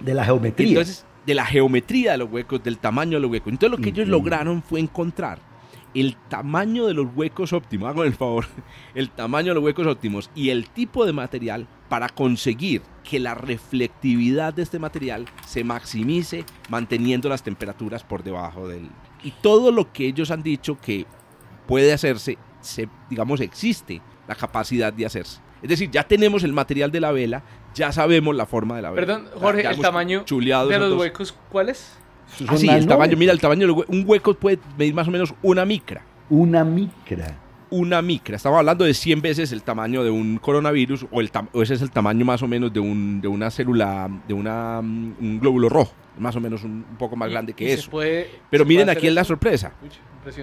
[0.00, 0.68] De la geometría.
[0.68, 3.52] Entonces, de la geometría de los huecos, del tamaño de los huecos.
[3.52, 5.40] Entonces, lo que ellos lograron fue encontrar
[5.94, 8.46] el tamaño de los huecos óptimos, hagan el favor,
[8.94, 13.34] el tamaño de los huecos óptimos y el tipo de material para conseguir que la
[13.34, 18.88] reflectividad de este material se maximice manteniendo las temperaturas por debajo del...
[19.22, 21.06] Y todo lo que ellos han dicho que
[21.66, 25.40] puede hacerse, se, digamos, existe la capacidad de hacerse.
[25.62, 27.42] Es decir, ya tenemos el material de la vela,
[27.74, 29.06] ya sabemos la forma de la vela.
[29.06, 31.97] Perdón, Jorge, el tamaño de los huecos, ¿cuál es?
[32.46, 33.74] Ah, sí, el tamaño, mira, el tamaño.
[33.88, 36.02] Un hueco puede medir más o menos una micra.
[36.30, 37.36] Una micra.
[37.70, 38.36] Una micra.
[38.36, 41.74] Estamos hablando de 100 veces el tamaño de un coronavirus o, el tam- o ese
[41.74, 45.38] es el tamaño más o menos de, un, de una célula, de una, mm, un
[45.40, 45.92] glóbulo rojo.
[46.18, 47.90] Más o menos un, un poco más Y- grande que eso.
[47.90, 49.72] puede- Pero miren aquí es la sorpresa.
[49.82, 49.90] Uy.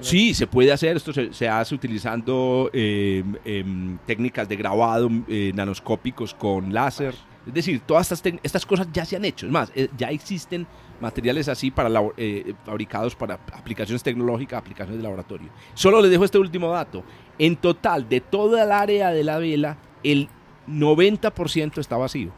[0.02, 0.96] Sí, se puede hacer.
[0.98, 7.14] Esto se, se hace utilizando eh, em, técnicas de grabado eh, nanoscópicos con láser.
[7.46, 9.46] Es decir, todas estas, estas cosas ya se han hecho.
[9.46, 10.66] Es más, eh, ya existen
[11.00, 15.50] materiales así para eh, fabricados para aplicaciones tecnológicas, aplicaciones de laboratorio.
[15.74, 17.04] Solo les dejo este último dato.
[17.38, 20.30] En total, de toda el área de la vela, el
[20.68, 22.32] 90% está vacío.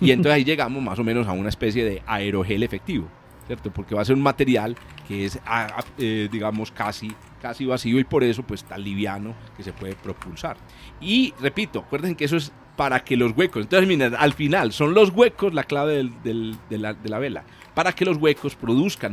[0.00, 3.08] Y entonces ahí llegamos más o menos a una especie de aerogel efectivo.
[3.46, 3.70] ¿cierto?
[3.72, 5.38] Porque va a ser un material que es,
[5.98, 10.56] eh, digamos, casi, casi vacío y por eso, pues, tan liviano que se puede propulsar.
[11.00, 14.94] Y repito, acuérdense que eso es para que los huecos, entonces, miren, al final son
[14.94, 17.44] los huecos la clave de, la, vela,
[17.74, 19.12] para que los huecos produzcan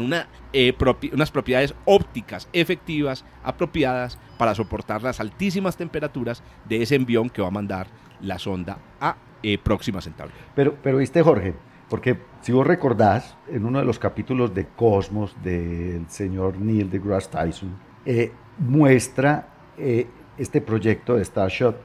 [0.53, 0.73] eh,
[1.11, 7.49] unas propiedades ópticas efectivas, apropiadas para soportar las altísimas temperaturas de ese envión que va
[7.49, 7.87] a mandar
[8.21, 10.33] la sonda a eh, Próxima Centauri.
[10.55, 11.53] Pero, pero viste, Jorge,
[11.89, 17.29] porque si vos recordás, en uno de los capítulos de Cosmos del señor Neil deGrasse
[17.29, 20.07] Tyson, eh, muestra eh,
[20.37, 21.81] este proyecto de Starshot,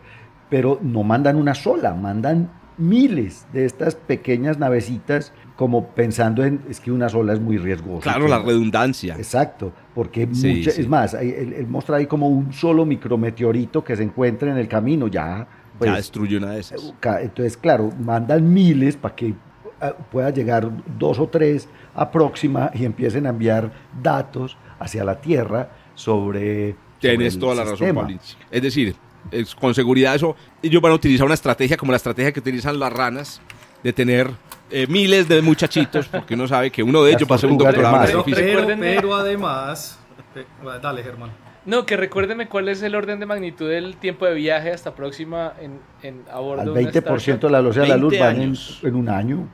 [0.51, 6.81] pero no mandan una sola, mandan miles de estas pequeñas navecitas, como pensando en, es
[6.81, 8.03] que una sola es muy riesgosa.
[8.03, 9.15] Claro, la redundancia.
[9.15, 10.81] Exacto, porque Sí, mucha- sí.
[10.81, 14.67] es más, él, él muestra ahí como un solo micrometeorito que se encuentra en el
[14.67, 15.47] camino, ya,
[15.79, 16.93] pues, ya destruye una de esas.
[16.99, 19.35] Ca- Entonces, claro, mandan miles para que
[19.81, 20.69] ah, pueda llegar
[20.99, 23.71] dos o tres a próxima y empiecen a enviar
[24.03, 26.75] datos hacia la Tierra sobre.
[26.99, 27.95] Tienes sobre el toda la razón.
[27.95, 28.19] Paulín.
[28.51, 28.97] Es decir,
[29.31, 32.79] es- con seguridad eso, ellos van a utilizar una estrategia como la estrategia que utilizan
[32.79, 33.41] las ranas,
[33.83, 34.31] de tener
[34.71, 37.59] eh, miles de muchachitos, porque uno sabe que uno de ellos va a ser un
[37.59, 39.99] doctorado en Pero, pero, Recuérdenme- pero además,
[40.35, 40.45] eh,
[40.83, 41.31] dale Germán.
[41.67, 45.53] No, que recuérdeme cuál es el orden de magnitud del tiempo de viaje hasta próxima
[45.61, 48.27] en, en a bordo Al de una 20% de la velocidad de la luz 20
[48.27, 49.49] van en, en un año.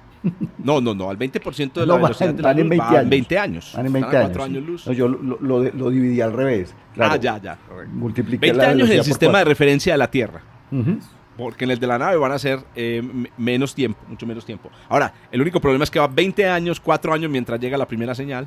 [0.58, 2.70] No, no, no, al 20% de la No, van- velocidad de la van en luz
[2.70, 3.10] 20 van años.
[3.10, 3.72] 20 años.
[3.74, 4.28] Van en Están 20 a años.
[4.30, 4.50] cuatro sí.
[4.50, 4.86] años luz.
[4.86, 6.74] No, yo lo, lo- lo dividí al revés.
[6.94, 7.14] Claro.
[7.14, 7.58] Ah, ya, ya.
[7.92, 9.48] Multipliqué 20 la años en el velocidad sistema de cuatro.
[9.50, 10.42] referencia de la Tierra.
[10.70, 10.98] Ujú.
[11.38, 13.02] Porque en el de la nave van a ser eh,
[13.38, 14.70] menos tiempo, mucho menos tiempo.
[14.90, 18.14] Ahora, el único problema es que va 20 años, 4 años mientras llega la primera
[18.14, 18.46] señal.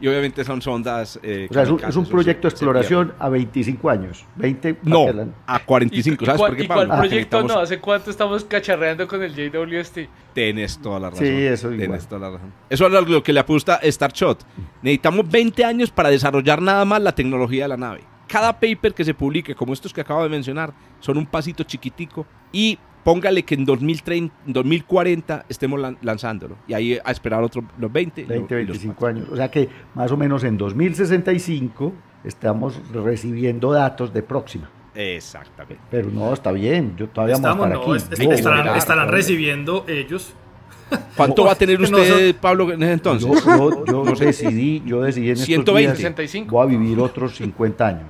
[0.00, 1.18] Y obviamente son sondas.
[1.22, 4.24] eh, O sea, es un, es proyecto de exploración a 25 años.
[4.36, 5.06] 20 No,
[5.46, 6.22] a 45.
[6.22, 7.02] ¿Y, ¿Sabes por qué, y cuál Pablo?
[7.08, 7.58] Proyecto no?
[7.58, 9.98] ¿Hace cuánto estamos cacharreando con el JWST?
[10.34, 11.24] Tienes toda la razón.
[11.26, 12.06] Sí, eso Tienes igual.
[12.08, 12.52] toda la razón.
[12.68, 14.44] Eso es lo- lo que le apuesta Starshot.
[14.82, 18.00] Necesitamos 20 años para desarrollar nada más la tecnología de la nave.
[18.28, 22.26] Cada paper que se publique, como estos que acabo de mencionar, son un pasito chiquitico
[22.52, 22.76] y
[23.06, 26.56] póngale que en 2030, 2040 estemos lan- lanzándolo.
[26.66, 28.22] Y ahí a esperar otros los 20.
[28.22, 29.28] y lo- 20, y los 25 años.
[29.30, 31.92] O sea que más o menos en 2065
[32.24, 34.68] estamos recibiendo datos de próxima.
[34.92, 35.80] Exactamente.
[35.88, 36.94] Pero no, está bien.
[36.96, 38.28] Yo todavía Estamos, vamos a no, estar es- aquí.
[38.28, 40.34] es- No, estarán, recibiendo ellos.
[41.16, 43.28] ¿Cuánto va a tener No, usted, son- Pablo, en ese entonces?
[43.44, 45.80] Yo, yo- yo decidí, yo decidí en estos 120.
[45.92, 46.50] días 65.
[46.56, 48.08] voy a vivir otros 50 años.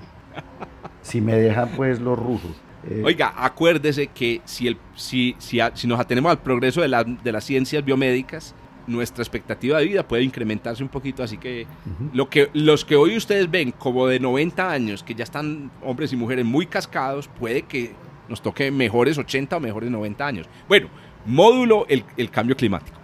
[1.03, 2.53] Si me dejan pues los rusos.
[2.89, 6.89] Eh, Oiga, acuérdese que si, el, si, si, a- si nos atenemos al progreso de,
[6.89, 8.55] la- de las ciencias biomédicas,
[8.87, 11.66] nuestra expectativa de vida puede incrementarse un poquito, así que,
[12.12, 16.12] lo que los que hoy ustedes ven como de 90 años, que ya están hombres
[16.12, 17.95] y mujeres muy cascados, puede que
[18.28, 20.47] nos toque mejores 80 o mejores 90 años.
[20.68, 20.87] Bueno,
[21.24, 22.97] módulo el, el cambio climático.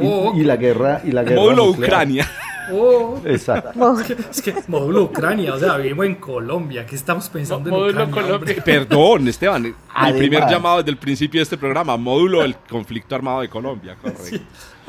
[0.00, 1.88] Y, y la guerra y la guerra módulo nuclear.
[1.90, 2.30] Ucrania.
[2.72, 4.00] Oh, Exacto.
[4.00, 6.86] es, que, es que módulo Ucrania, o sea, vivimos en Colombia.
[6.86, 8.22] ¿Qué estamos pensando en Módulo Ucrania?
[8.22, 8.62] Colombia.
[8.64, 9.74] Perdón, Esteban.
[10.06, 13.96] El primer llamado desde el principio de este programa, módulo del conflicto armado de Colombia.
[14.00, 14.38] Correcto.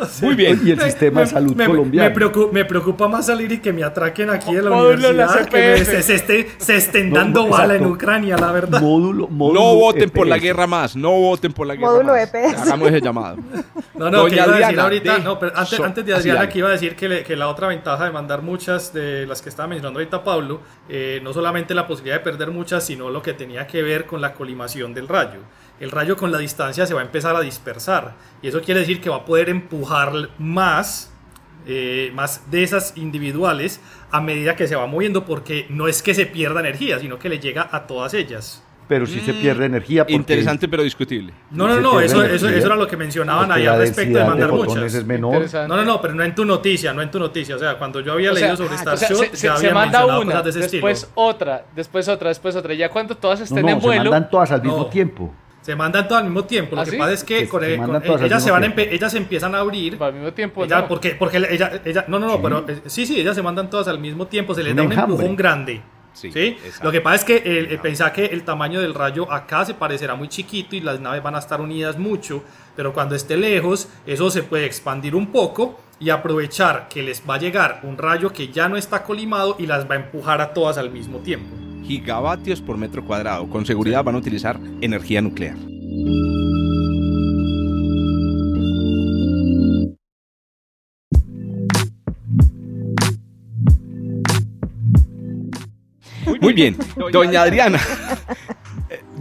[0.22, 0.60] Muy bien.
[0.64, 2.10] Y el sistema de salud me, colombiano.
[2.10, 5.14] Me preocupa, me preocupa más salir y que me atraquen aquí de la Módulo de
[5.14, 7.86] la universidad, que me- se, se esté- se estén dando no, bala en.
[7.86, 8.82] Ucrania, la verdad.
[8.82, 10.44] Módulo, módulo No voten por la EPS.
[10.44, 12.24] guerra más, no voten por la guerra Módulo más.
[12.34, 12.62] EPS.
[12.62, 13.38] Hagamos ese llamado.
[13.94, 16.04] No, no, que Doña iba a decir Adriana, ahorita, de- no, pero antes, so- antes
[16.04, 18.92] de Adriana, que iba a decir que, le- que la otra ventaja de mandar muchas
[18.94, 22.84] de las que estaba mencionando ahorita Pablo, eh, no solamente la posibilidad de perder muchas,
[22.84, 25.42] sino lo que tenía que ver con la colimación del rayo.
[25.82, 29.02] El rayo con la distancia se va a empezar a dispersar y eso quiere decir
[29.02, 31.12] que va a poder empujar más,
[31.68, 36.14] eh, más de esas individuales a medida que se va moviendo, porque no es que
[36.14, 38.64] se pierda energía, sino que le llega a todas ellas.
[38.88, 41.34] Pero sí se pierde energía porque Interesante pero discutible.
[41.50, 43.80] No, no, Se no, eso, energía, eso, eso era lo que mencionaban porque ahí al
[43.80, 44.94] respecto de mandar muchas.
[44.94, 45.34] es menor.
[45.34, 45.68] Interesante.
[45.70, 47.56] No, no, no, pero no en tu noticia, no en tu noticia.
[47.56, 49.56] O sea, cuando yo había O sea, leído sobre o Starshot, sea, se, se- ya
[49.56, 51.14] se habían manda una, de ese después estilo.
[51.16, 52.74] otra, después otra, después otra.
[52.74, 54.86] Ya cuando todas No, estén no, en se vuelo, mandan todas al mismo No.
[54.88, 55.34] tiempo.
[55.62, 56.76] Se mandan todas al mismo tiempo.
[56.76, 56.98] Lo ¿Ah, que sí?
[56.98, 59.14] pasa es que Se- con- se con- mandan todas al ellas, se van empe- ellas
[59.14, 59.98] empiezan a abrir.
[60.02, 60.64] al mismo tiempo.
[60.66, 60.88] ella- no.
[60.88, 63.88] porque, porque ella, ella- no, no, no, pero eh, sí, sí, ellas se mandan todas
[63.88, 64.56] al mismo tiempo.
[64.56, 65.16] Se les Un da un enjambre.
[65.16, 65.82] empujón grande.
[66.14, 66.58] Sí, Sí.
[66.84, 69.74] Lo que pasa es que eh, eh, pensá que el tamaño del rayo acá se
[69.76, 72.44] parecerá muy chiquito y las naves van a estar unidas mucho,
[72.76, 77.36] pero cuando esté lejos, eso se puede expandir un poco y aprovechar que les va
[77.36, 80.52] a llegar un rayo que ya no está colimado y las va a empujar a
[80.52, 81.56] todas al mismo tiempo.
[81.84, 83.48] Gigavatios por metro cuadrado.
[83.48, 85.56] Con seguridad van a utilizar energía nuclear.
[96.42, 96.76] Muy bien,
[97.12, 97.80] doña Adriana.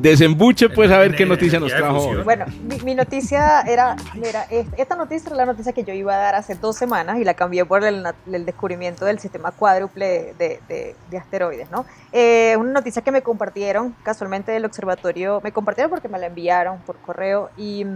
[0.01, 2.25] Desembuche, pues a ver qué noticia nos trajo.
[2.25, 6.15] Bueno, mi, mi noticia era, mira, es- esta noticia era la noticia que yo iba
[6.15, 9.51] a dar hace dos semanas y la cambié por el, na- el descubrimiento del sistema
[9.51, 11.85] cuádruple de, de- de asteroides, ¿no?
[12.13, 16.79] Eh, una noticia que me compartieron casualmente del observatorio, me compartieron porque me la enviaron
[16.79, 17.89] por correo y mm,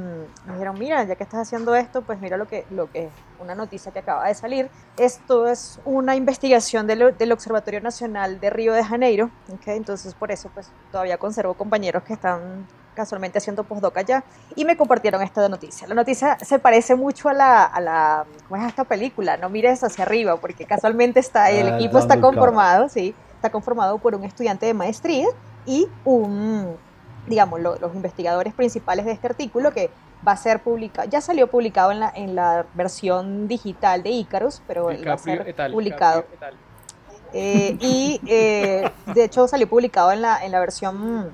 [0.47, 3.11] me dijeron, mira, ya que estás haciendo esto, pues mira lo que, lo que es
[3.41, 4.71] una noticia que acaba de salir.
[4.97, 9.31] Esto es una investigación del, del Observatorio Nacional de Río de Janeiro.
[9.67, 14.23] Entonces por eso pues todavía conservo compañeros que están casualmente haciendo postdoc allá
[14.55, 15.89] y me compartieron esta noticia.
[15.89, 19.37] La noticia se parece mucho a la, a la ¿cómo es esta película?
[19.37, 23.13] No mires hacia arriba porque casualmente está, el Ah, equipo está conformado, sí,
[23.45, 25.27] está conformado por un estudiante de maestría
[25.67, 26.75] y un,
[27.27, 29.91] digamos, lo- los investigadores principales de este artículo que
[30.27, 34.63] va a ser publicado, ya salió publicado en la, en la versión digital de Icarus,
[34.67, 36.25] pero él va a ser publicado.
[37.35, 41.31] Eh, y eh, de hecho salió publicado en la, en la versión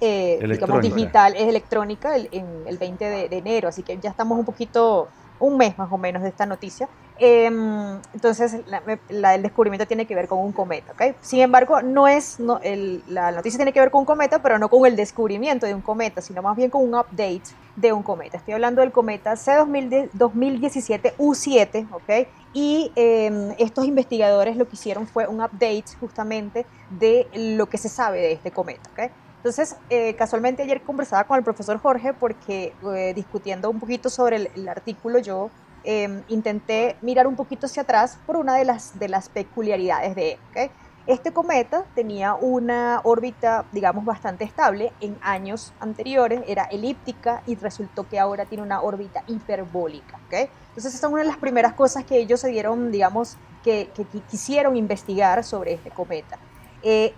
[0.00, 4.10] eh, digamos, digital, es electrónica, el, en el 20 de, de enero, así que ya
[4.10, 5.08] estamos un poquito,
[5.40, 6.88] un mes más o menos de esta noticia.
[7.20, 11.16] Em, entonces, la, me- la- el descubrimiento tiene que ver con un cometa, ¿ok?
[11.20, 14.58] Sin embargo, no es, no, el- la noticia tiene que ver con un cometa, pero
[14.58, 17.42] no con el descubrimiento de un cometa, sino más bien con un update
[17.74, 18.36] de un cometa.
[18.36, 22.28] Estoy hablando del cometa C2017 U7, ¿ok?
[22.52, 27.88] Y em, estos investigadores lo que hicieron fue un update justamente de lo que se
[27.88, 29.10] sabe de este cometa, ¿ok?
[29.38, 34.36] Entonces, eh, casualmente ayer conversaba con el profesor Jorge porque eh, discutiendo un poquito sobre
[34.36, 35.50] el, el artículo yo
[35.84, 40.32] eh, intenté mirar un poquito hacia atrás por una de las, de las peculiaridades de
[40.54, 40.70] él.
[41.06, 44.92] Este cometa tenía una órbita, digamos, bastante estable.
[45.00, 50.18] En años anteriores era elíptica y resultó que ahora tiene una órbita hiperbólica.
[50.26, 50.50] ¿ok?
[50.68, 54.02] Entonces, esa es una de las primeras cosas que ellos se dieron, digamos, que, que
[54.02, 56.38] qui- quisieron investigar sobre este cometa.
[56.82, 57.14] Eh,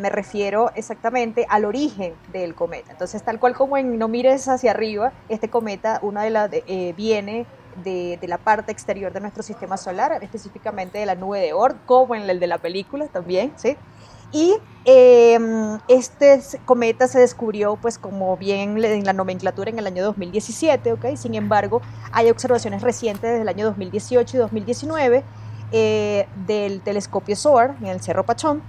[0.00, 2.92] me refiero exactamente al origen del cometa.
[2.92, 6.94] Entonces, tal cual como en No mires hacia arriba, este cometa, una de las eh,
[6.96, 7.44] viene
[7.82, 12.14] de, la parte exterior de nuestro sistema solar, específicamente de la nube de Oort, como
[12.14, 13.76] en el de la película también, ¿sí?
[14.32, 15.38] Y eh,
[15.88, 21.06] este cometa se descubrió, pues como bien en la nomenclatura, en el año 2017, ¿ok?
[21.16, 21.80] Sin embargo,
[22.12, 25.24] hay observaciones recientes desde el año 2018 y 2019
[25.72, 28.62] eh, del telescopio SOAR en el Cerro Pachón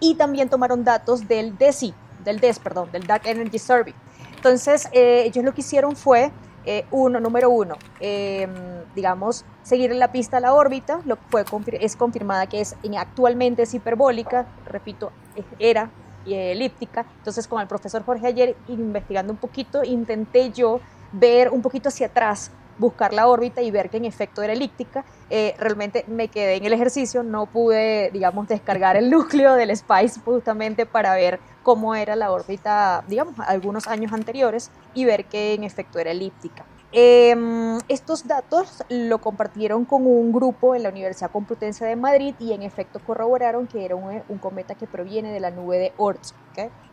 [0.00, 1.94] y también tomaron datos del DESI,
[2.24, 3.94] del DES, perdón, del Dark Energy Survey.
[4.34, 6.32] Entonces, eh, ellos lo que hicieron fue,
[6.64, 8.46] eh, uno, número uno, eh,
[8.94, 11.44] digamos, seguir la pista a la órbita, lo fue,
[11.80, 15.90] es confirmada que es en- actualmente es hiperbólica, repito, es- era
[16.26, 17.06] eh, elíptica.
[17.16, 20.80] Entonces, con el profesor Jorge ayer, investigando un poquito, intenté yo
[21.12, 22.50] ver un poquito hacia atrás
[22.80, 25.04] buscar la órbita y ver que en efecto era elíptica.
[25.28, 30.20] Eh, realmente me quedé en el ejercicio, no pude, digamos, descargar el núcleo del SPICE
[30.24, 35.64] justamente para ver cómo era la órbita, digamos, algunos años anteriores y ver que en
[35.64, 36.64] efecto era elíptica.
[36.92, 42.52] Em, estos datos lo compartieron con un grupo en la Universidad Complutense de Madrid y
[42.52, 46.20] en efecto corroboraron que era un, cometa que proviene de la nube de Oort.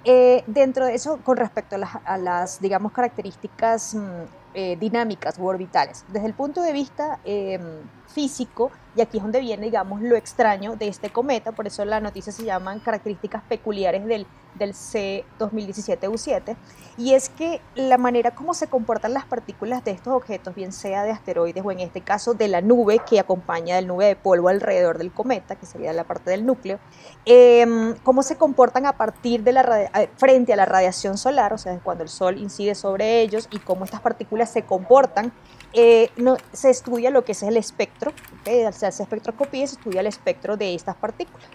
[0.04, 1.76] Eh, dentro de eso, con respecto
[2.06, 7.62] a las, digamos, características mm, eh, dinámicas u orbitales, desde el punto de vista em,
[8.08, 12.00] físico, y aquí es donde viene, digamos, lo extraño de este cometa, por eso la
[12.00, 14.26] noticia se llaman características peculiares del,
[14.58, 16.56] del C2017-U7,
[16.98, 21.04] y es que la manera como se comportan las partículas de estos objetos, bien sea
[21.04, 24.50] de asteroides o en este caso de la nube que acompaña del nube de polvo
[24.50, 26.80] alrededor del cometa, que sería la parte del núcleo,
[27.26, 31.78] em, cómo se comportan a partir de la frente a la radiación solar, o sea,
[31.80, 35.32] cuando el sol incide sobre ellos y cómo estas partículas se comportan
[35.74, 38.72] eh, no, se estudia lo que es el espectro, ¿okay?
[38.72, 41.48] se hace espectroscopía se estudia el espectro de estas partículas.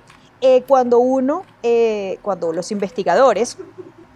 [0.44, 3.56] Eh, cuando uno, eh, cuando los investigadores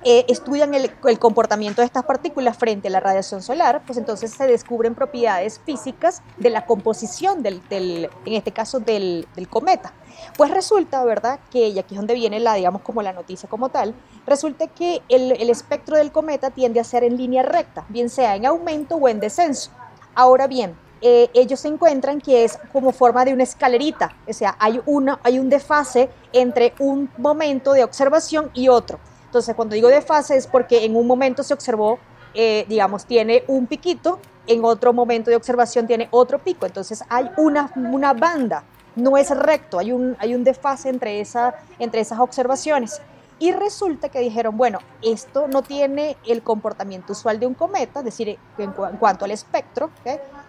[0.03, 4.95] estudian el, comportamiento de estas partículas frente a la radiación solar, pues entonces se descubren
[4.95, 9.95] propiedades físicas de la composición del, del en este caso del, del, cometa.
[10.37, 11.41] Pues resulta, ¿verdad?
[11.51, 13.95] Que, y aquí es donde viene la, digamos, como la noticia como tal,
[14.27, 18.37] resulta que el, el espectro del cometa tiende a ser en línea recta, bien sea
[18.37, 19.72] en aumento o en descenso.
[20.14, 24.57] Ahora bien, eh, ellos se encuentran que es como forma de una escalerita, o sea,
[24.59, 28.99] hay, una, hay un desfase entre un momento de observación y otro.
[29.26, 31.99] Entonces, cuando digo desfase es porque en un momento se observó,
[32.32, 37.30] eh, digamos, tiene un piquito, en otro momento de observación tiene otro pico, entonces hay
[37.36, 42.18] una, una banda, no es recto, hay un, hay un desfase entre, esa, entre esas
[42.20, 43.03] observaciones.
[43.38, 48.07] Y resulta que dijeron, bueno, esto no tiene el comportamiento usual de un cometa, es
[48.07, 49.90] decir, en, cuanto al espectro,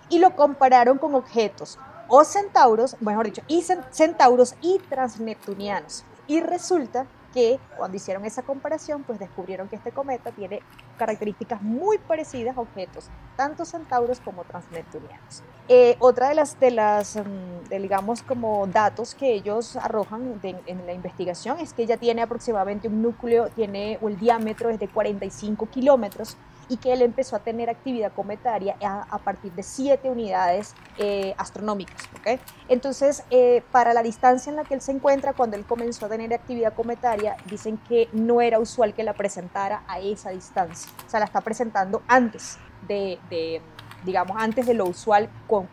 [0.09, 1.77] y lo compararon con objetos
[2.07, 6.03] o centauros, mejor dicho, y centauros y transneptunianos.
[6.27, 10.61] Y resulta que cuando hicieron esa comparación, pues descubrieron que este cometa tiene
[10.97, 15.43] características muy parecidas a objetos, tanto centauros como transneptunianos.
[15.67, 20.93] Eh, otra de las, de las mm, digamos, como datos que ellos arrojan en la
[20.93, 26.37] investigación es que ella tiene aproximadamente un núcleo, tiene el diámetro es de 45 kilómetros,
[26.69, 32.07] y que él empezó a tener actividad cometaria a, partir de siete unidades eh, astronómicas.
[32.19, 32.39] ¿okay?
[32.67, 36.09] Entonces, eh, para la distancia en la que él se encuentra, cuando él comenzó a
[36.09, 40.91] tener actividad cometaria, dicen que no era usual que la presentara a esa distancia.
[41.05, 42.57] O sea, la está presentando antes
[42.87, 43.61] de,
[44.05, 45.29] digamos, antes de lo usual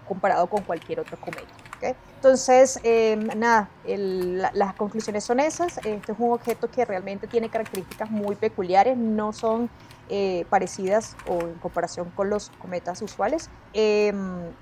[0.06, 1.42] comparado con cualquier otro cometa.
[1.76, 1.94] ¿okay?
[2.16, 5.78] Entonces, em, nada, las conclusiones son esas.
[5.78, 9.68] Este es un objeto que realmente tiene características muy peculiares, no son
[10.08, 13.50] eh, parecidas o en comparación con los cometas usuales.
[13.72, 14.52] Em,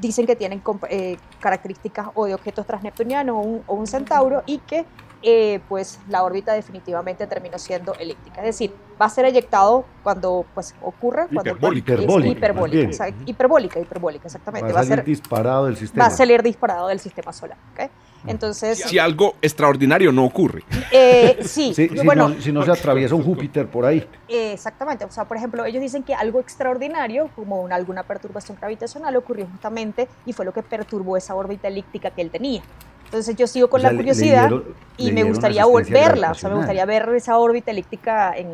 [0.00, 4.84] dicen que tienen eh, características o de objetos transneptunianos o un, centauro y que
[5.22, 8.40] eh, pues la órbita definitivamente terminó siendo elíptica.
[8.40, 11.26] Es decir, va a ser eyectado cuando pues ocurra.
[11.32, 11.92] Cuando, hiperbólica.
[11.92, 14.72] hiperbólica, hiperbólica, hiperbólica, exactamente.
[14.72, 16.04] Va a, salir disparado del sistema.
[16.04, 17.58] Va a salir disparado del sistema solar.
[17.72, 17.88] ¿okay?
[18.26, 20.62] Entonces, si algo extraordinario no ocurre.
[20.90, 21.74] Eh, sí,
[22.04, 24.06] bueno, si, no, se atraviesa un Júpiter por ahí.
[24.28, 29.16] exactamente, o sea, por ejemplo, ellos dicen que algo extraordinario, como una, alguna perturbación gravitacional,
[29.16, 32.62] ocurrió justamente y fue lo que perturbó esa órbita elíptica que él tenía.
[33.06, 34.50] Entonces yo sigo con la curiosidad
[34.96, 38.48] y me gustaría volverla, o sea, me gustaría ver esa órbita elíptica en,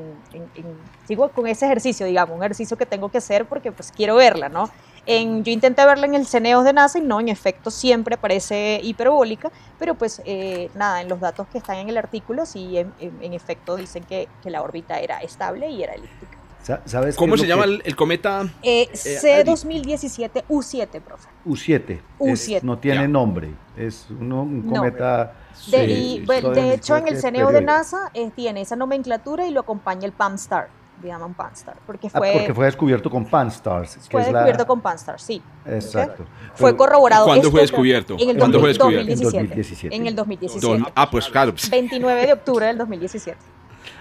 [1.06, 4.50] sigo con ese ejercicio, digamos, un ejercicio que tengo que hacer porque pues quiero verla,
[4.50, 4.68] ¿no?
[5.04, 8.80] En, yo intenté verla en el CNEOS de NASA y no, en efecto siempre parece
[8.82, 12.92] hiperbólica, pero pues eh, nada, en los datos que están en el artículo sí en,
[13.34, 16.38] efecto dicen que, que, la órbita era estable y era elíptica.
[16.84, 18.48] ¿Sabes ¿Cómo se llama el, cometa?
[18.62, 21.28] Eh, C2017 U7, profe.
[21.44, 22.00] U7.
[22.20, 22.62] U7.
[22.62, 25.34] no tiene nombre, es un cometa...
[25.70, 26.24] De,
[26.54, 30.12] de hecho, en el CNEO de NASA eh, tiene esa nomenclatura y lo acompaña el
[30.12, 31.76] PAM-STAR llaman Pan-STAR.
[31.86, 34.08] Porque ah, fue, porque fue descubierto con Pan-STARS.
[34.10, 35.42] Fue descubierto con Pan-STAR, sí.
[35.66, 36.24] Exacto.
[36.54, 37.26] Fue corroborado.
[37.26, 38.16] ¿Cuándo fue descubierto?
[38.18, 39.24] En el ¿Cuándo fue descubierto?
[39.24, 39.94] 2017.
[39.94, 40.92] En el 2017.
[40.94, 41.54] ah, pues claro.
[41.70, 43.38] 29 de octubre del 2017.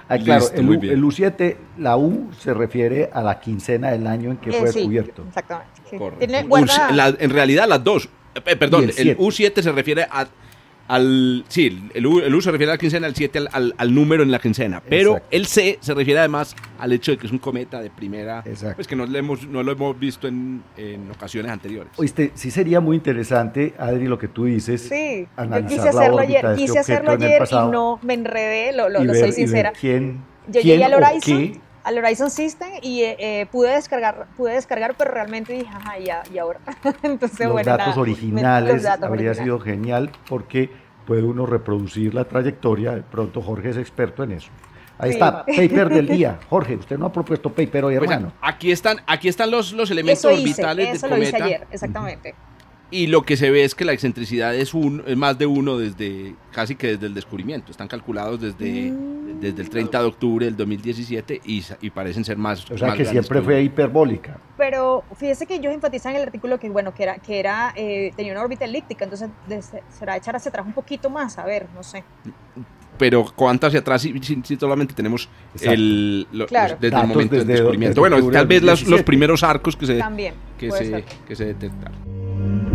[0.07, 4.37] Ah, claro, el, el, U7, la U se refiere a la quincena del año en
[4.37, 5.23] que fue eh, descubierto.
[5.27, 7.23] Exactamente.
[7.23, 8.09] en realidad las dos.
[8.35, 10.27] Eh, perdón, el U7 se refiere a
[10.91, 11.45] al.
[11.47, 14.83] Sí, el U, se refiere a la quincena, el 7 al, número en la quincena.
[14.87, 18.43] Pero el C se refiere además al hecho de que es un cometa de primera.
[18.45, 18.75] Exacto.
[18.75, 20.61] Pues que no lo hemos, no lo hemos visto en,
[21.15, 21.93] ocasiones anteriores.
[21.95, 24.81] Oíste, sí sería muy interesante, Adri, lo que tú dices.
[24.81, 29.31] Sí, yo quise hacerlo ayer, quise hacerlo ayer y no me enredé, lo, lo, soy
[29.31, 29.71] sincera.
[29.71, 31.61] quién, yo llegué al Horizon.
[31.85, 36.23] al Horizon System y eh, eh, pude descargar, pude descargar, pero realmente dije, ajá, ya,
[36.33, 36.59] y ahora.
[37.03, 42.25] Entonces, los bueno, datos originales los datos habría sido genial porque puede uno reproducir la
[42.25, 42.95] trayectoria.
[42.95, 44.49] De pronto Jorge es experto en eso.
[44.97, 46.39] Ahí está, paper del día.
[46.49, 48.33] Jorge, usted no ha propuesto paper hoy, pues, hermano.
[48.41, 52.35] aquí están, aquí están los, los elementos orbitales eso lo hice ayer, exactamente.
[52.91, 55.77] Y lo que se ve es que la excentricidad es, un, es más de uno
[55.77, 57.71] desde casi que desde el descubrimiento.
[57.71, 59.39] Están calculados desde, mm.
[59.39, 62.69] desde el 30 de octubre del 2017 y, y parecen ser más.
[62.69, 64.37] O sea que siempre fue hiperbólica.
[64.57, 68.11] Pero fíjese que ellos enfatizan en el artículo que bueno que era que era eh,
[68.17, 69.29] tenía una órbita elíptica, entonces
[69.97, 72.03] será echar hacia atrás un poquito más, a ver, no sé.
[72.97, 75.29] Pero cuánto hacia atrás si, si, solamente tenemos
[75.61, 78.01] el, desde el momento del descubrimiento.
[78.01, 82.70] bueno, tal vez los, los primeros arcos que se, También, que se, que se detectaron.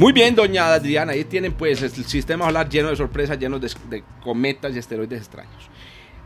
[0.00, 4.02] Muy bien, doña Adriana, ahí tienen pues el sistema solar lleno de sorpresas, lleno de,
[4.24, 5.68] cometas y asteroides extraños.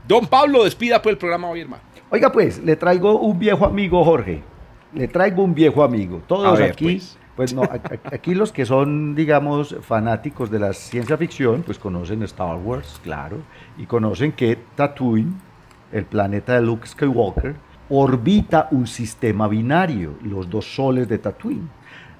[0.06, 1.82] Don Pablo, despida pues el programa hoy, hermano.
[2.08, 4.44] Oiga pues, le traigo un viejo amigo, Jorge.
[4.92, 6.22] Le traigo un viejo amigo.
[6.28, 7.18] Todos aquí, pues.
[7.34, 7.52] pues.
[7.52, 7.62] no,
[8.04, 13.38] aquí los que son, digamos, fanáticos de la ciencia ficción, pues conocen Star Wars, claro,
[13.76, 15.34] y conocen que Tatooine,
[15.90, 17.56] el planeta de Luke Skywalker,
[17.88, 21.68] orbita un sistema binario, los dos soles de Tatooine.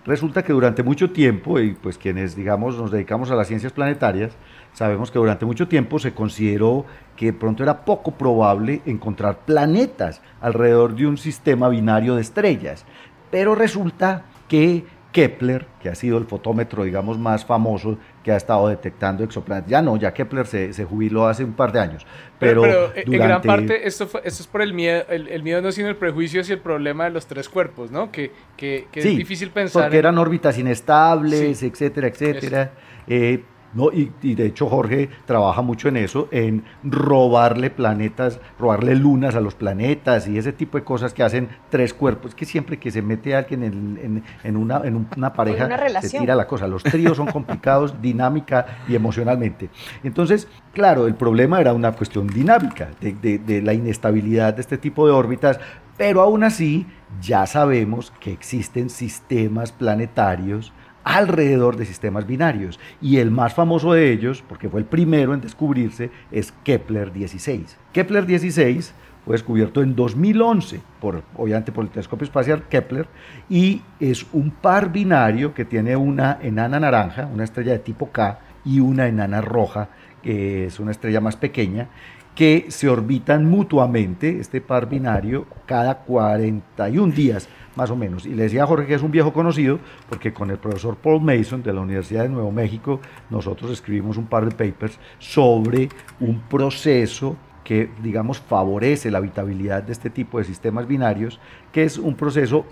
[0.07, 4.33] Resulta que durante mucho tiempo, y pues quienes digamos nos dedicamos a las ciencias planetarias,
[4.75, 6.85] sabemos que durante mucho tiempo se consideró
[7.17, 12.85] que pronto era poco probable encontrar planetas alrededor de un sistema binario de estrellas.
[13.31, 14.85] Pero resulta que
[15.15, 19.71] Kepler, que ha sido el fotómetro, digamos, más famoso que ha estado detectando exoplanetas.
[19.71, 22.05] Ya no, ya Kepler se, se jubiló hace un par de años.
[22.41, 25.89] Pero, pero, en gran parte esto, esto es por el miedo, el, miedo no sino
[25.89, 28.11] el prejuicio hacia el problema de los tres cuerpos, ¿no?
[28.11, 29.85] Que, que, es difícil pensar.
[29.85, 32.73] Porque eran órbitas inestables, etcétera, etcétera.
[33.07, 33.45] Eh,
[33.75, 39.41] no, y, de hecho Jorge trabaja mucho en eso, en robarle planetas, robarle lunas a
[39.41, 43.03] los planetas y ese tipo de cosas que hacen tres cuerpos, que siempre que se
[43.03, 45.69] mete alguien en, en, una, en una pareja
[46.01, 46.69] se tira la cosa.
[46.69, 49.71] Los tríos son complicados dinámica y emocionalmente.
[50.03, 55.07] Entonces, claro, el problema era una cuestión dinámica, de, de la inestabilidad de este tipo
[55.07, 55.59] de órbitas,
[55.97, 56.87] pero aún así
[57.21, 60.73] ya sabemos que existen sistemas planetarios
[61.05, 62.81] alrededor de sistemas binarios.
[63.01, 67.77] Y el más famoso de ellos, porque fue el primero en descubrirse, es Kepler 16.
[67.93, 68.95] Kepler 16
[69.25, 73.07] fue descubierto en 2011, por, obviamente por el telescopio espacial Kepler,
[73.49, 78.41] y es un par binario que tiene una enana naranja, una estrella de tipo K,
[78.65, 79.89] y una enana roja,
[80.23, 81.89] que es una estrella más pequeña,
[82.35, 88.27] que se orbitan mutuamente, este par binario, cada 41 días más o menos.
[88.27, 89.79] Y le decía a Jorge que es un viejo conocido,
[90.09, 94.27] porque con el profesor Paul Mason de la Universidad de Nuevo México, nosotros escribimos un
[94.27, 95.89] par de papers sobre
[96.21, 101.41] un proceso que, digamos, favorece la habitabilidad de este tipo de sistemas binarios,
[101.73, 102.67] que es un proceso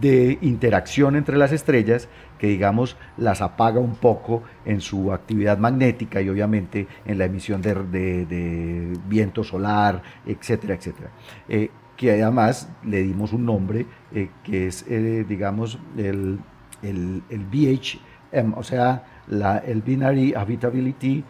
[0.00, 6.20] de interacción entre las estrellas que digamos las apaga un poco en su actividad magnética
[6.20, 11.10] y obviamente en la emisión de, viento solar, etcétera, etcétera.
[11.48, 16.40] Eh, que además le dimos un nombre eh, que es, eh, digamos, el,
[16.82, 21.22] el, el, BHM, o sea, la, el Binary Habitability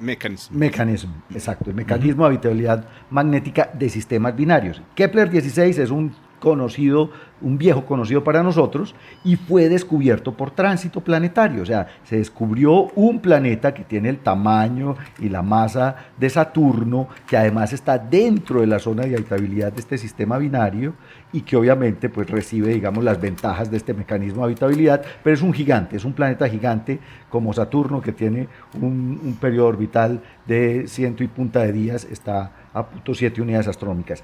[0.00, 0.54] Mechanism.
[0.54, 4.82] Mechanism, exacto, el mecanismo de habitabilidad magnética de sistemas binarios.
[4.94, 6.14] Kepler 16 es un
[6.44, 11.62] conocido, un viejo conocido para nosotros, y fue descubierto por tránsito planetario.
[11.62, 17.08] O sea, se descubrió un planeta que tiene el tamaño y la masa de Saturno,
[17.26, 20.92] que además está dentro de la zona de habitabilidad de este sistema binario
[21.32, 25.42] y que obviamente pues recibe, digamos, las ventajas de este mecanismo de habitabilidad, pero es
[25.42, 30.86] un gigante, es un planeta gigante como Saturno que tiene un, un periodo orbital de
[30.88, 34.22] ciento y punta de días, está a punto siete unidades astronómicas.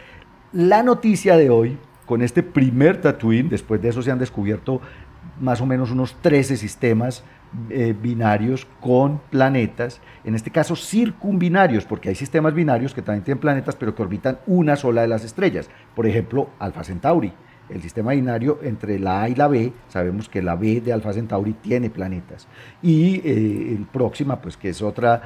[0.52, 1.78] La noticia de hoy
[2.10, 4.80] con este primer Tatooine, después de eso se han descubierto
[5.40, 7.22] más o menos unos 13 sistemas
[7.68, 13.40] eh, binarios con planetas, en este caso circumbinarios, porque hay sistemas binarios que también tienen
[13.40, 15.70] planetas, pero que orbitan una sola de las estrellas.
[15.94, 17.32] Por ejemplo, Alpha Centauri
[17.72, 21.12] el sistema binario entre la A y la B, sabemos que la B de Alfa
[21.12, 22.46] Centauri tiene planetas.
[22.82, 25.22] Y eh, el próxima, pues que es otra,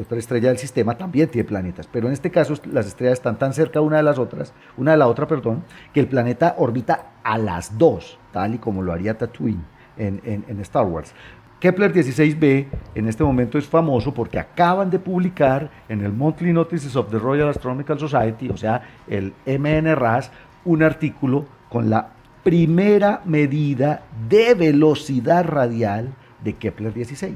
[0.00, 1.88] otra estrella del sistema, también tiene planetas.
[1.90, 4.96] Pero en este caso las estrellas están tan cerca una de las otras, una de
[4.96, 9.18] la otra, perdón, que el planeta orbita a las dos, tal y como lo haría
[9.18, 9.64] Tatooine
[9.96, 11.14] en, en Star Wars.
[11.58, 16.94] Kepler 16b en este momento es famoso porque acaban de publicar en el Monthly Notices
[16.96, 20.30] of the Royal Astronomical Society, o sea, el MNRAS,
[20.66, 22.10] un artículo con la
[22.42, 26.14] primera medida de velocidad radial
[26.44, 27.34] de Kepler 16.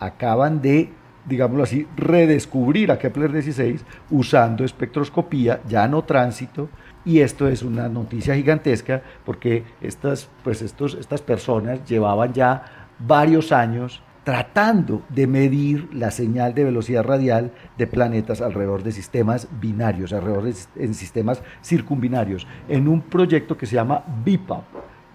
[0.00, 0.90] Acaban de,
[1.26, 6.68] digámoslo así, redescubrir a Kepler 16 usando espectroscopía, ya no tránsito,
[7.04, 12.64] y esto es una noticia gigantesca porque estas, pues estos, estas personas llevaban ya
[12.98, 19.48] varios años tratando de medir la señal de velocidad radial de planetas alrededor de sistemas
[19.58, 24.64] binarios, alrededor de en sistemas circumbinarios, en un proyecto que se llama BIPOP.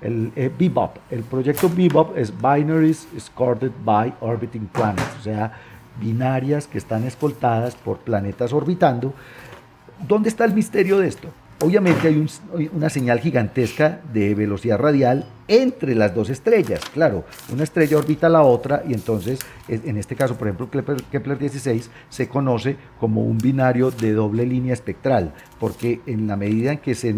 [0.01, 0.51] El eh,
[1.11, 5.59] el proyecto BIBOP es Binaries Escorted by Orbiting Planets, o sea,
[6.01, 9.13] binarias que están escoltadas por planetas orbitando.
[10.07, 11.27] ¿Dónde está el misterio de esto?
[11.61, 12.27] Obviamente hay
[12.73, 16.81] una señal gigantesca de velocidad radial entre las dos estrellas.
[16.93, 20.69] Claro, una estrella orbita a la otra y entonces, en este caso, por ejemplo,
[21.11, 26.71] Kepler, 16 se conoce como un binario de doble línea espectral, porque en la medida
[26.71, 27.15] en que se,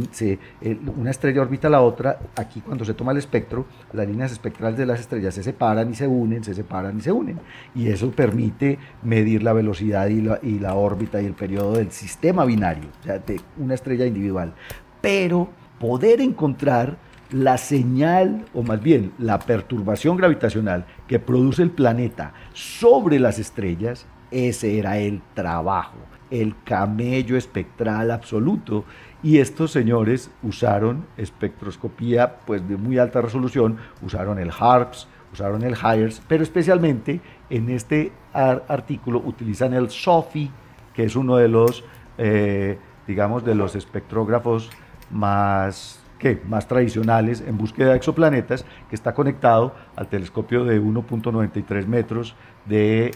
[0.98, 4.78] una estrella orbita a la otra, aquí cuando se toma el espectro, las líneas espectrales
[4.78, 7.40] de las estrellas se separan y se unen, se separan y se unen.
[7.74, 11.92] Y eso permite medir la velocidad y la, y la órbita y el periodo del
[11.92, 14.54] sistema binario, o sea, de una estrella individual.
[15.02, 15.50] Pero
[15.80, 16.98] poder encontrar
[17.36, 24.08] la señal, o más bien la perturbación gravitacional que produce el planeta sobre las estrellas,
[24.32, 25.98] ese era el trabajo,
[26.32, 28.86] el camello espectral absoluto.
[29.22, 35.76] Y estos señores usaron espectroscopía pues, de muy alta resolución, usaron el HARPS, usaron el
[35.76, 37.20] HIRES, pero especialmente
[37.50, 40.50] en este artículo utilizan el SOFI,
[40.94, 41.84] que es uno de los,
[42.18, 44.70] eh, digamos, de los espectrógrafos
[45.12, 46.05] más
[46.48, 52.36] más tradicionales en búsqueda de exoplanetas, que está conectado al telescopio de 1.93 metros
[52.66, 53.12] de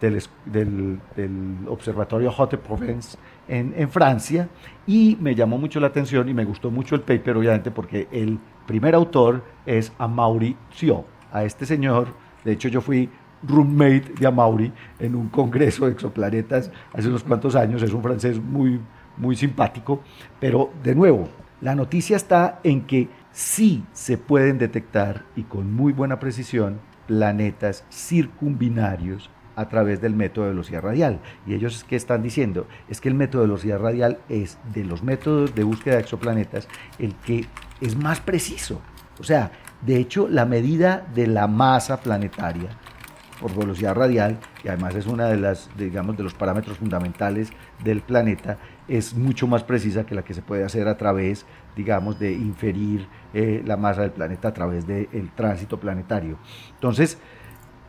[0.00, 1.00] del,
[1.68, 3.16] observatorio Haute-Provence
[3.48, 4.48] en, Francia.
[4.86, 8.38] Y me llamó mucho la atención y me gustó mucho el paper obviamente porque el
[8.66, 11.04] primer autor es Amaury Thio.
[11.32, 12.08] A este señor,
[12.44, 13.08] de hecho yo fui
[13.42, 18.40] roommate de Amaury en un congreso de exoplanetas hace unos cuantos años, es un francés
[18.40, 18.80] muy,
[19.16, 20.02] muy simpático,
[20.40, 21.28] pero de nuevo,
[21.60, 27.84] la noticia está en que sí se pueden detectar y con muy buena precisión planetas
[27.90, 31.20] circumbinarios a través del método de velocidad radial.
[31.46, 32.66] Y ellos qué están diciendo?
[32.88, 36.68] Es que el método de velocidad radial es de los métodos de búsqueda de exoplanetas
[36.98, 37.46] el que
[37.80, 38.82] es más preciso.
[39.18, 39.50] O sea,
[39.80, 42.68] de hecho, la medida de la masa planetaria
[43.40, 45.90] por velocidad radial, y además es una de las, de
[46.22, 47.50] los parámetros fundamentales
[47.84, 48.58] del planeta,
[48.88, 53.06] es mucho más precisa que la que se puede hacer a través, digamos, de inferir
[53.34, 56.38] eh, la masa del planeta a través del tránsito planetario.
[56.74, 57.18] Entonces,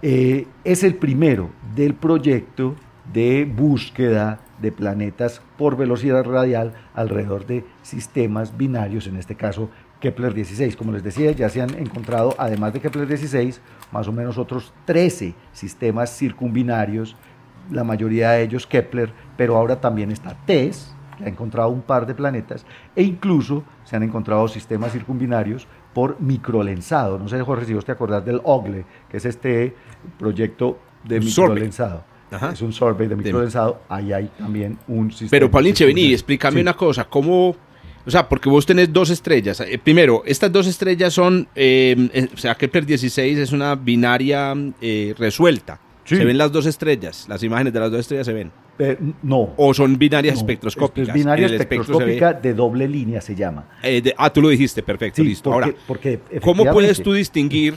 [0.02, 2.76] eh, es el primero del proyecto
[3.12, 9.70] de búsqueda de planetas por velocidad radial alrededor de sistemas binarios, en este caso
[10.00, 10.76] Kepler 16.
[10.76, 14.74] Como les decía, ya se han encontrado, además de Kepler 16, más o menos otros
[14.86, 17.16] 13 sistemas circumbinarios,
[17.72, 22.06] la mayoría de ellos Kepler, pero ahora también está TESS, que ha encontrado un par
[22.06, 22.66] de planetas,
[22.96, 27.18] e incluso se han encontrado sistemas circumbinarios por microlensado.
[27.18, 29.76] No sé, Jorge, si vos te acordás del OGLE, que es este
[30.20, 32.04] proyecto de microlensado.
[32.52, 35.32] Es un survey de microlensado, ahí hay también un sistema.
[35.32, 37.56] Pero Paulinche, vení, explícame una cosa, ¿cómo
[38.08, 39.60] o sea, porque vos tenés dos estrellas.
[39.60, 44.54] Eh, primero, estas dos estrellas son, em, eh, o sea, Kepler 16 es una binaria
[44.80, 45.14] eh,
[46.16, 48.52] Se ven las dos estrellas, las imágenes de las dos estrellas se ven.
[49.24, 49.54] no.
[49.58, 51.10] O son binarias espectroscópicas.
[51.10, 53.68] Es binaria espectroscópica de doble línea se llama.
[54.18, 55.52] ah, tú lo dijiste, perfecto, listo.
[55.52, 57.76] Ahora, porque ¿cómo puedes tú distinguir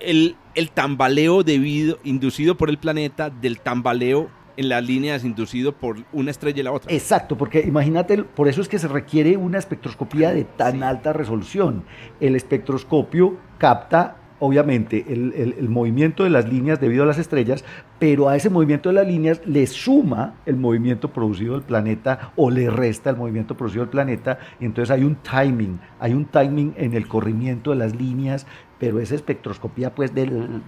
[0.00, 5.98] el, el tambaleo debido, inducido por el planeta del tambaleo en las líneas inducido por
[6.12, 6.92] una estrella y la otra.
[6.92, 11.84] Exacto, porque imagínate, por eso es que se requiere una espectroscopía de tan alta resolución.
[12.18, 17.64] El espectroscopio capta obviamente el, movimiento de las líneas debido a las estrellas,
[17.98, 22.50] pero a ese movimiento de las líneas le suma el movimiento producido del planeta o
[22.50, 26.74] le resta el movimiento producido del planeta, y entonces hay un timing, hay un timing
[26.76, 28.46] en el corrimiento de las líneas,
[28.78, 30.62] pero esa espectroscopía pues del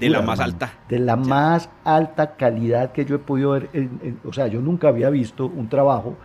[0.00, 0.72] de la más alta.
[0.88, 3.70] De la más alta calidad que yo he podido ver.
[4.24, 6.16] o sea, yo nunca había visto un trabajo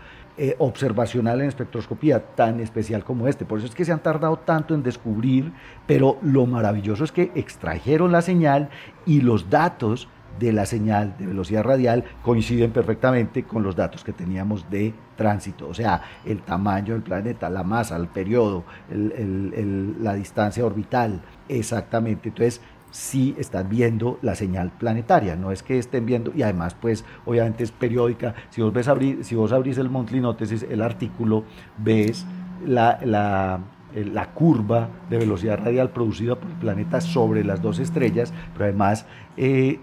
[0.41, 3.43] eh, observacional en espectroscopía tan especial como este.
[3.43, 5.51] Por eso es que se han tardado tanto en descubrir,
[5.85, 8.69] pero lo maravilloso es que extrajeron la señal
[9.05, 10.07] y los datos
[10.39, 15.67] de la señal de velocidad radial coinciden perfectamente con los datos que teníamos de tránsito,
[15.67, 21.19] o sea, el tamaño del planeta, la masa, el periodo, la distancia orbital,
[21.49, 22.29] exactamente.
[22.29, 22.61] Entonces,
[22.91, 27.63] si están viendo la señal planetaria, no es que estén viendo, y además pues obviamente
[27.63, 31.43] es periódica, si vos, ves abrir, si vos abrís el Monthly Notices, el artículo,
[31.77, 32.25] ves
[32.65, 33.59] la, la,
[33.95, 38.65] eh, la curva de velocidad radial producida por el planeta sobre las dos estrellas, pero
[38.65, 39.05] además
[39.37, 39.79] eh,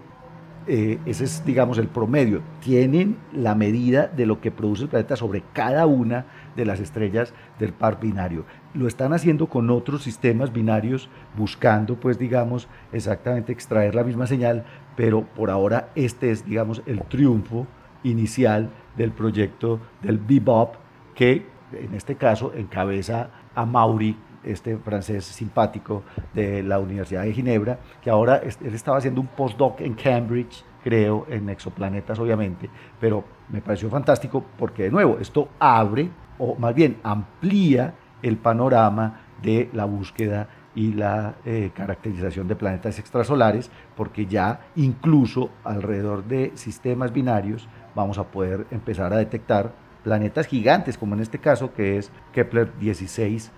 [0.67, 2.41] eh, ese es, digamos, el promedio.
[2.61, 6.25] Tienen la medida de lo que produce el planeta sobre cada una
[6.57, 8.45] de las estrellas del par binario.
[8.73, 14.65] Lo están haciendo con otros sistemas binarios, buscando, pues, digamos, exactamente extraer la misma señal,
[14.95, 17.67] pero por ahora este es, digamos, el triunfo
[18.03, 20.75] inicial del proyecto del Bebop,
[21.15, 26.03] que en este caso encabeza a Mauri, este francés simpático
[26.33, 31.25] de la Universidad de Ginebra, que ahora él estaba haciendo un postdoc en Cambridge, creo,
[31.29, 36.97] en exoplanetas obviamente, pero me pareció fantástico porque de nuevo esto abre o más bien
[37.03, 37.93] amplía
[38.27, 45.49] el panorama de la búsqueda y la eh, caracterización de planetas extrasolares, porque ya incluso
[45.63, 49.73] alrededor de sistemas binarios vamos a poder empezar a detectar
[50.03, 53.51] planetas gigantes, como en este caso que es Kepler 16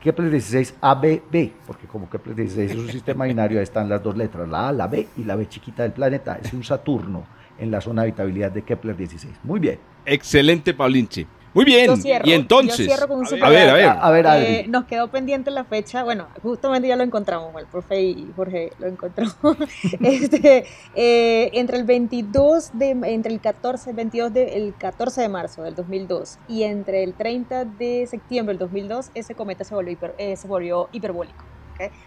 [0.00, 4.16] Kepler 16 ABB, porque como Kepler 16 es un sistema binario, ahí están las dos
[4.16, 6.38] letras, la A, la B y la B chiquita del planeta.
[6.42, 7.24] Es un Saturno
[7.58, 9.40] en la zona de habitabilidad de Kepler 16.
[9.44, 9.78] Muy bien.
[10.06, 11.26] Excelente, Paulinche.
[11.52, 11.90] Muy bien,
[12.24, 12.88] y entonces,
[13.42, 16.94] a, ver, a ver, a ver, eh, nos quedó pendiente la fecha, bueno, justamente ya
[16.94, 19.26] lo encontramos, el profe y Jorge lo encontró,
[20.00, 25.62] este, eh, entre el 22 de, entre el 14, 22 de, el 14 de marzo
[25.62, 30.36] del 2002 y entre el 30 de septiembre del 2002, ese cometa se volvió, eh,
[30.36, 31.44] se volvió hiperbólico.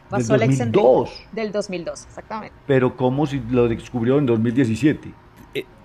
[0.08, 1.10] Pasó ¿Del 2002?
[1.32, 2.56] Del 2002, exactamente.
[2.68, 5.23] Pero ¿cómo si lo descubrió en 2017?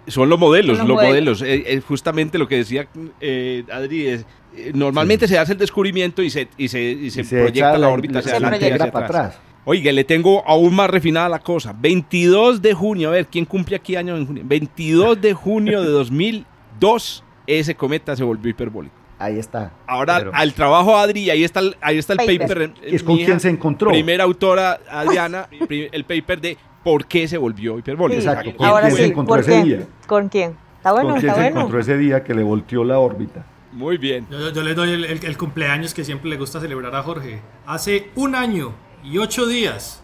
[0.08, 1.42] Son los modelos, los, modelos.
[1.42, 2.88] Eh, eh, justamente lo que decía
[3.20, 4.26] eh, Adri es,
[4.74, 8.72] normalmente se hace el descubrimiento y se, y se, proyecta la, órbita hacia adelante y
[8.72, 9.38] hacia atrás.
[9.64, 11.74] Oiga, le tengo aún más refinada la cosa.
[11.78, 14.42] 22 de junio, a ver, ¿quién cumple aquí año en junio?
[14.46, 18.94] 22 de junio de 2002, ese cometa se volvió hiperbólico.
[19.18, 19.72] Ahí está.
[19.86, 22.72] Ahora, al trabajo Adri, ahí está el, ahí está el paper.
[22.82, 23.90] es con quien se encontró.
[23.90, 26.56] Primera autora, Adriana, el paper de
[26.88, 28.18] por qué se volvió hiperbólico.
[28.18, 28.56] Exacto.
[28.56, 29.86] ¿Con quién se encontró ese día?
[30.06, 30.56] ¿Con quién?
[30.78, 33.44] Está bueno, ¿Con quién se encontró ese día que le volteó la órbita?
[33.72, 34.26] Muy bien.
[34.30, 37.42] Yo, le doy el, cumpleaños que siempre le gusta celebrar a Jorge.
[37.66, 38.72] Hace un año
[39.04, 40.02] y ocho días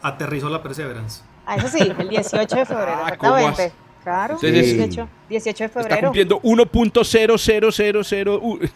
[0.00, 1.24] aterrizó la Perseverance.
[1.44, 3.72] Ah, eso sí, el 18 de febrero, ah, exactamente.
[4.08, 5.94] Claro, 18, 18 de febrero.
[5.94, 8.70] Está cumpliendo 1.0000.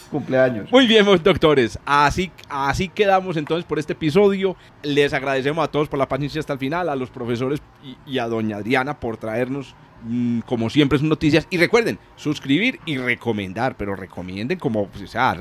[0.10, 0.72] Cumpleaños.
[0.72, 1.78] Muy bien, doctores.
[1.84, 4.56] Así, así quedamos entonces por este episodio.
[4.82, 7.60] Les agradecemos a todos por la paciencia hasta el final, a los profesores
[8.06, 11.46] y a doña Adriana por traernos Mm, como siempre, sus noticias.
[11.50, 15.36] Y recuerden, suscribir y recomendar, pero recomienden como, pues, o sea,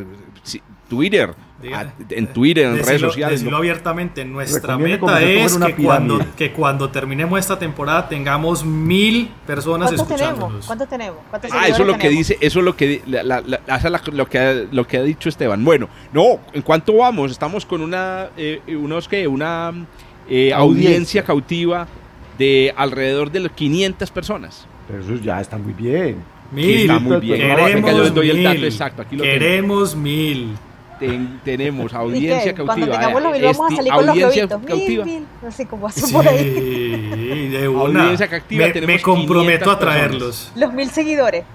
[0.90, 1.34] Twitter,
[2.10, 3.40] en Twitter, en redes sociales.
[3.40, 9.92] Decirlo abiertamente, nuestra meta es que cuando, que cuando terminemos esta temporada tengamos mil personas
[9.92, 10.66] escuchándonos.
[10.66, 11.20] ¿Cuántos tenemos?
[11.52, 14.98] ah, eso es lo que dice, eso es lo que, lo, que ha, lo que
[14.98, 15.64] ha dicho Esteban.
[15.64, 17.32] Bueno, no, ¿en cuánto vamos?
[17.32, 19.72] Estamos con una, eh, unos que, una
[20.30, 21.88] eh, audiencia cautiva
[22.38, 24.66] de alrededor de 500 personas.
[24.88, 26.18] Pero eso ya está muy bien.
[26.52, 26.82] Mil.
[26.82, 27.40] Está muy bien.
[27.40, 29.02] Queremos yo les doy el dato exacto.
[29.04, 30.56] Aquí lo Queremos mil.
[31.44, 32.76] Tenemos audiencia cautiva.
[32.76, 34.62] Cuando tengamos los vamos a salir con los globitos.
[34.66, 35.06] Cautiva.
[35.06, 35.28] Mil, mil.
[35.42, 37.50] No sé cómo hace por ahí.
[37.50, 38.02] de una.
[38.02, 38.68] Audiencia cautiva.
[38.74, 40.52] Me, me comprometo a traerlos.
[40.56, 41.46] Los mil seguidores.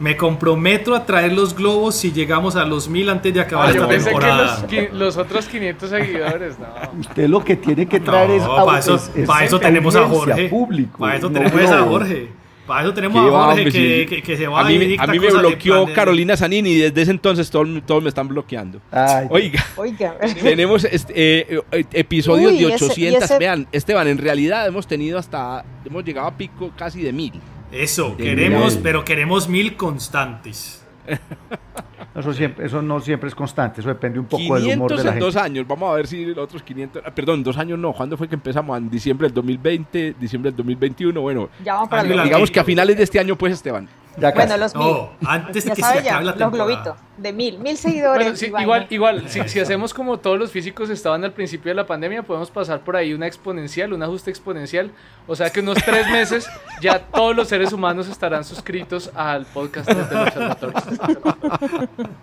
[0.00, 3.70] Me comprometo a traer los globos si llegamos a los mil antes de acabar ah,
[3.70, 4.66] esta temporada.
[4.66, 6.66] Que los, otros 500 seguidores, no.
[7.00, 10.48] Usted lo que tiene que traer es, para eso, para eso tenemos a Jorge.
[10.48, 12.43] Público, para eso tenemos a Jorge.
[12.66, 15.92] Para eso tenemos a Jorge que, que, se va a mí, a mí me bloqueó
[15.92, 18.80] Carolina Zanini y desde ese entonces todos, todos me están bloqueando.
[19.28, 20.16] Oiga, Oiga.
[20.42, 23.38] tenemos este, eh, eh, episodios de 800.
[23.38, 27.32] Vean, Esteban, en realidad hemos tenido hasta, hemos llegado a pico casi de mil.
[27.70, 30.83] Eso, queremos, pero queremos mil constantes.
[32.14, 35.14] Eso, siempre, eso no siempre es constante, eso depende un poco del humor de la
[35.14, 37.92] en dos años, vamos a ver si los otros 500, ah, perdón, dos años no,
[37.92, 38.78] ¿cuándo fue que empezamos?
[38.78, 42.96] En diciembre del 2020, diciembre del 2021, bueno, ya vamos para digamos que a finales
[42.96, 43.88] de este año pues Esteban.
[44.16, 44.96] Bueno, los mil.
[45.26, 48.42] antes ya que se ya, Los globitos, de mil, mil seguidores.
[48.42, 52.22] igual, igual si, si, hacemos como todos los físicos estaban al principio de la pandemia,
[52.22, 54.90] podemos pasar por ahí una exponencial, un ajuste exponencial.
[55.26, 56.48] O sea que unos tres meses
[56.80, 60.74] ya todos los seres humanos estarán suscritos al podcast del Observatorio.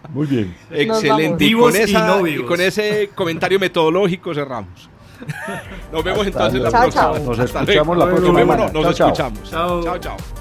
[0.10, 0.56] Muy bien.
[0.70, 1.44] Excelente.
[1.46, 4.90] Y con, y, con ese comentario metodológico cerramos.
[5.92, 7.20] Nos vemos entonces la próxima.
[7.20, 8.56] Nos escuchamos la próxima.
[8.72, 9.50] Nos escuchamos.
[9.50, 10.41] Chao, chao.